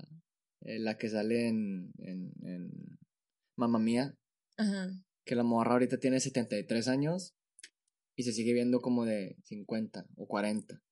eh, 0.62 0.79
la 0.79 0.97
que 0.99 1.09
sale 1.09 1.49
en, 1.49 1.93
en, 1.99 2.33
en 2.43 2.99
Mamma 3.57 3.79
Mía, 3.79 4.14
Ajá. 4.57 4.90
Que 5.31 5.37
la 5.37 5.45
morra 5.45 5.75
ahorita 5.75 6.01
tiene 6.01 6.19
73 6.19 6.88
años 6.88 7.37
y 8.16 8.25
se 8.25 8.33
sigue 8.33 8.53
viendo 8.53 8.81
como 8.81 9.05
de 9.05 9.37
50 9.45 10.09
o 10.16 10.27
40. 10.27 10.83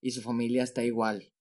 Y 0.00 0.12
su 0.12 0.22
familia 0.22 0.62
está 0.62 0.84
igual. 0.84 1.32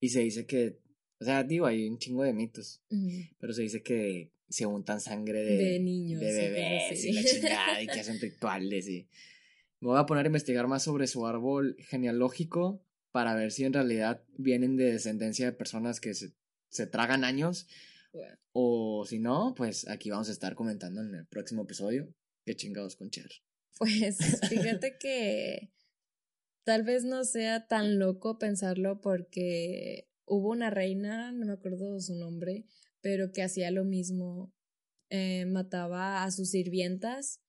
Y 0.00 0.08
se 0.08 0.18
dice 0.18 0.44
que, 0.44 0.80
o 1.20 1.24
sea, 1.24 1.44
digo, 1.44 1.66
hay 1.66 1.88
un 1.88 1.98
chingo 1.98 2.24
de 2.24 2.32
mitos, 2.32 2.82
ujú, 2.90 3.08
pero 3.38 3.52
se 3.52 3.62
dice 3.62 3.84
que 3.84 4.32
se 4.48 4.66
untan 4.66 5.00
sangre 5.00 5.44
de, 5.44 5.56
De 5.56 5.78
niños, 5.78 6.20
de 6.20 6.32
bebés 6.32 6.90
así. 6.90 7.10
y 7.10 7.12
la 7.12 7.22
chingada 7.22 7.80
y 7.82 7.86
que 7.86 8.00
hacen 8.00 8.18
rituales 8.18 8.88
y 8.88 9.08
me 9.78 9.90
voy 9.90 10.00
a 10.00 10.06
poner 10.06 10.24
a 10.24 10.28
investigar 10.28 10.66
más 10.66 10.82
sobre 10.82 11.06
su 11.06 11.28
árbol 11.28 11.76
genealógico 11.78 12.84
para 13.12 13.36
ver 13.36 13.52
si 13.52 13.62
en 13.62 13.72
realidad 13.72 14.24
vienen 14.36 14.76
de 14.76 14.90
descendencia 14.90 15.46
de 15.46 15.52
personas 15.52 16.00
que 16.00 16.14
se, 16.14 16.32
se 16.70 16.88
tragan 16.88 17.22
años 17.22 17.68
o 18.52 19.04
si 19.06 19.18
no, 19.18 19.54
pues 19.56 19.88
aquí 19.88 20.10
vamos 20.10 20.28
a 20.28 20.32
estar 20.32 20.54
comentando 20.54 21.00
en 21.02 21.14
el 21.14 21.26
próximo 21.26 21.62
episodio 21.62 22.14
qué 22.44 22.56
chingados 22.56 22.96
con 22.96 23.10
Cher. 23.10 23.30
Pues 23.78 24.18
fíjate 24.48 24.96
que 24.98 25.72
tal 26.64 26.82
vez 26.82 27.04
no 27.04 27.24
sea 27.24 27.66
tan 27.66 27.98
loco 27.98 28.38
pensarlo 28.38 29.00
porque 29.00 30.08
hubo 30.26 30.50
una 30.50 30.70
reina, 30.70 31.32
no 31.32 31.46
me 31.46 31.52
acuerdo 31.52 32.00
su 32.00 32.14
nombre, 32.14 32.64
pero 33.00 33.32
que 33.32 33.42
hacía 33.42 33.70
lo 33.70 33.84
mismo, 33.84 34.52
eh, 35.10 35.46
mataba 35.46 36.24
a 36.24 36.30
sus 36.30 36.50
sirvientas 36.50 37.40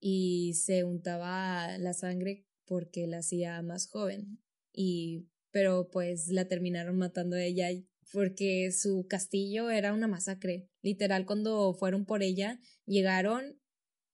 y 0.00 0.54
se 0.54 0.84
untaba 0.84 1.78
la 1.78 1.94
sangre 1.94 2.46
porque 2.64 3.06
la 3.06 3.18
hacía 3.18 3.60
más 3.62 3.88
joven 3.88 4.38
y 4.72 5.26
pero 5.50 5.88
pues 5.90 6.28
la 6.28 6.46
terminaron 6.46 6.98
matando 6.98 7.36
a 7.36 7.42
ella 7.42 7.70
porque 8.12 8.70
su 8.72 9.06
castillo 9.08 9.70
era 9.70 9.92
una 9.92 10.08
masacre. 10.08 10.68
Literal, 10.82 11.26
cuando 11.26 11.74
fueron 11.74 12.04
por 12.06 12.22
ella, 12.22 12.60
llegaron 12.86 13.60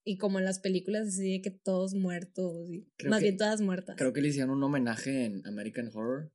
y 0.04 0.18
como 0.18 0.38
en 0.38 0.44
las 0.44 0.58
películas 0.58 1.08
así 1.08 1.32
de 1.32 1.40
que 1.42 1.50
todos 1.50 1.94
muertos, 1.94 2.68
y 2.70 2.90
Creo 2.96 3.10
más 3.10 3.20
que- 3.20 3.26
bien 3.26 3.36
todas 3.38 3.60
muertas. 3.60 3.96
Creo 3.96 4.12
que 4.12 4.20
le 4.20 4.28
hicieron 4.28 4.50
un 4.50 4.62
homenaje 4.62 5.24
en 5.24 5.46
American 5.46 5.88
Horror, 5.94 6.30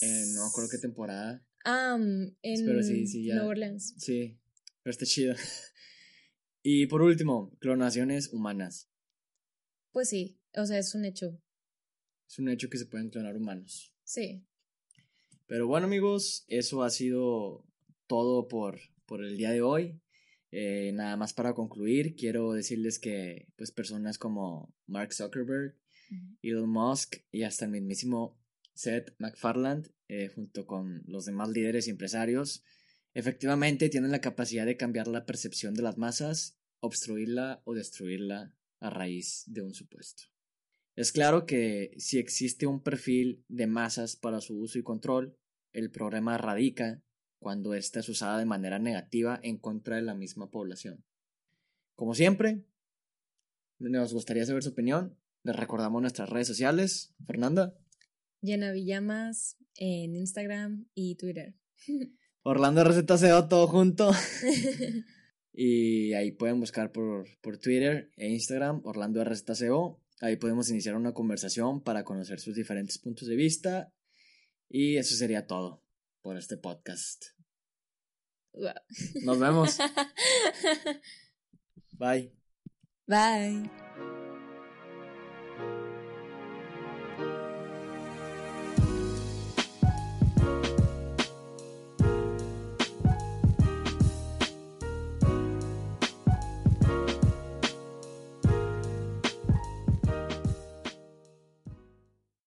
en 0.00 0.34
no 0.34 0.42
me 0.42 0.48
acuerdo 0.48 0.70
qué 0.70 0.78
temporada. 0.78 1.44
Ah, 1.64 1.98
mm, 1.98 2.36
en 2.42 2.64
Pero 2.66 2.82
sí, 2.82 3.06
sí, 3.06 3.26
ya. 3.26 3.34
Nueva 3.34 3.50
Orleans. 3.50 3.94
Sí, 3.98 4.38
pero 4.82 4.92
está 4.92 5.04
chido. 5.04 5.34
y 6.62 6.86
por 6.86 7.02
último, 7.02 7.54
clonaciones 7.58 8.32
humanas. 8.32 8.88
Pues 9.92 10.08
sí, 10.08 10.40
o 10.54 10.64
sea, 10.64 10.78
es 10.78 10.94
un 10.94 11.04
hecho. 11.04 11.42
Es 12.28 12.38
un 12.38 12.48
hecho 12.48 12.70
que 12.70 12.78
se 12.78 12.86
pueden 12.86 13.10
clonar 13.10 13.36
humanos. 13.36 13.92
Sí. 14.04 14.46
Pero 15.50 15.66
bueno 15.66 15.88
amigos, 15.88 16.44
eso 16.46 16.84
ha 16.84 16.90
sido 16.90 17.66
todo 18.06 18.46
por, 18.46 18.78
por 19.04 19.24
el 19.24 19.36
día 19.36 19.50
de 19.50 19.62
hoy. 19.62 20.00
Eh, 20.52 20.92
nada 20.94 21.16
más 21.16 21.32
para 21.32 21.54
concluir, 21.54 22.14
quiero 22.14 22.52
decirles 22.52 23.00
que 23.00 23.48
pues 23.56 23.72
personas 23.72 24.16
como 24.16 24.72
Mark 24.86 25.12
Zuckerberg, 25.12 25.74
Elon 26.40 26.70
Musk 26.70 27.16
y 27.32 27.42
hasta 27.42 27.64
el 27.64 27.72
mismísimo 27.72 28.38
Seth 28.74 29.12
MacFarlane, 29.18 29.88
eh, 30.06 30.28
junto 30.28 30.68
con 30.68 31.02
los 31.06 31.24
demás 31.24 31.48
líderes 31.48 31.88
y 31.88 31.90
empresarios, 31.90 32.62
efectivamente 33.12 33.88
tienen 33.88 34.12
la 34.12 34.20
capacidad 34.20 34.66
de 34.66 34.76
cambiar 34.76 35.08
la 35.08 35.26
percepción 35.26 35.74
de 35.74 35.82
las 35.82 35.98
masas, 35.98 36.60
obstruirla 36.78 37.60
o 37.64 37.74
destruirla 37.74 38.54
a 38.78 38.88
raíz 38.88 39.42
de 39.48 39.62
un 39.62 39.74
supuesto. 39.74 40.22
Es 40.94 41.10
claro 41.10 41.44
que 41.44 41.94
si 41.98 42.18
existe 42.18 42.66
un 42.66 42.82
perfil 42.82 43.44
de 43.48 43.66
masas 43.66 44.14
para 44.14 44.40
su 44.40 44.60
uso 44.60 44.78
y 44.78 44.84
control, 44.84 45.36
el 45.72 45.90
problema 45.90 46.38
radica 46.38 47.02
cuando 47.38 47.74
ésta 47.74 48.00
es 48.00 48.08
usada 48.08 48.38
de 48.38 48.44
manera 48.44 48.78
negativa 48.78 49.40
en 49.42 49.58
contra 49.58 49.96
de 49.96 50.02
la 50.02 50.14
misma 50.14 50.50
población. 50.50 51.04
Como 51.94 52.14
siempre, 52.14 52.64
nos 53.78 54.12
gustaría 54.12 54.44
saber 54.44 54.62
su 54.62 54.70
opinión. 54.70 55.16
Les 55.42 55.56
recordamos 55.56 56.02
nuestras 56.02 56.28
redes 56.28 56.48
sociales. 56.48 57.14
Fernanda, 57.26 57.74
Llena 58.42 58.72
Villamas 58.72 59.58
en 59.76 60.16
Instagram 60.16 60.86
y 60.94 61.16
Twitter. 61.16 61.54
Orlando 62.42 62.84
RZCO, 62.84 63.48
todo 63.48 63.66
junto. 63.66 64.10
Y 65.52 66.14
ahí 66.14 66.30
pueden 66.30 66.60
buscar 66.60 66.92
por, 66.92 67.26
por 67.42 67.58
Twitter 67.58 68.10
e 68.16 68.28
Instagram, 68.28 68.82
Orlando 68.84 69.22
RZCO. 69.24 70.00
Ahí 70.20 70.36
podemos 70.36 70.70
iniciar 70.70 70.94
una 70.94 71.12
conversación 71.12 71.82
para 71.82 72.04
conocer 72.04 72.38
sus 72.38 72.54
diferentes 72.54 72.98
puntos 72.98 73.26
de 73.26 73.34
vista. 73.34 73.92
Y 74.70 74.96
eso 74.96 75.16
sería 75.16 75.48
todo 75.48 75.82
por 76.22 76.36
este 76.36 76.56
podcast. 76.56 77.24
Wow. 78.52 78.72
Nos 79.24 79.38
vemos. 79.38 79.78
Bye. 81.98 82.32
Bye. 83.06 83.70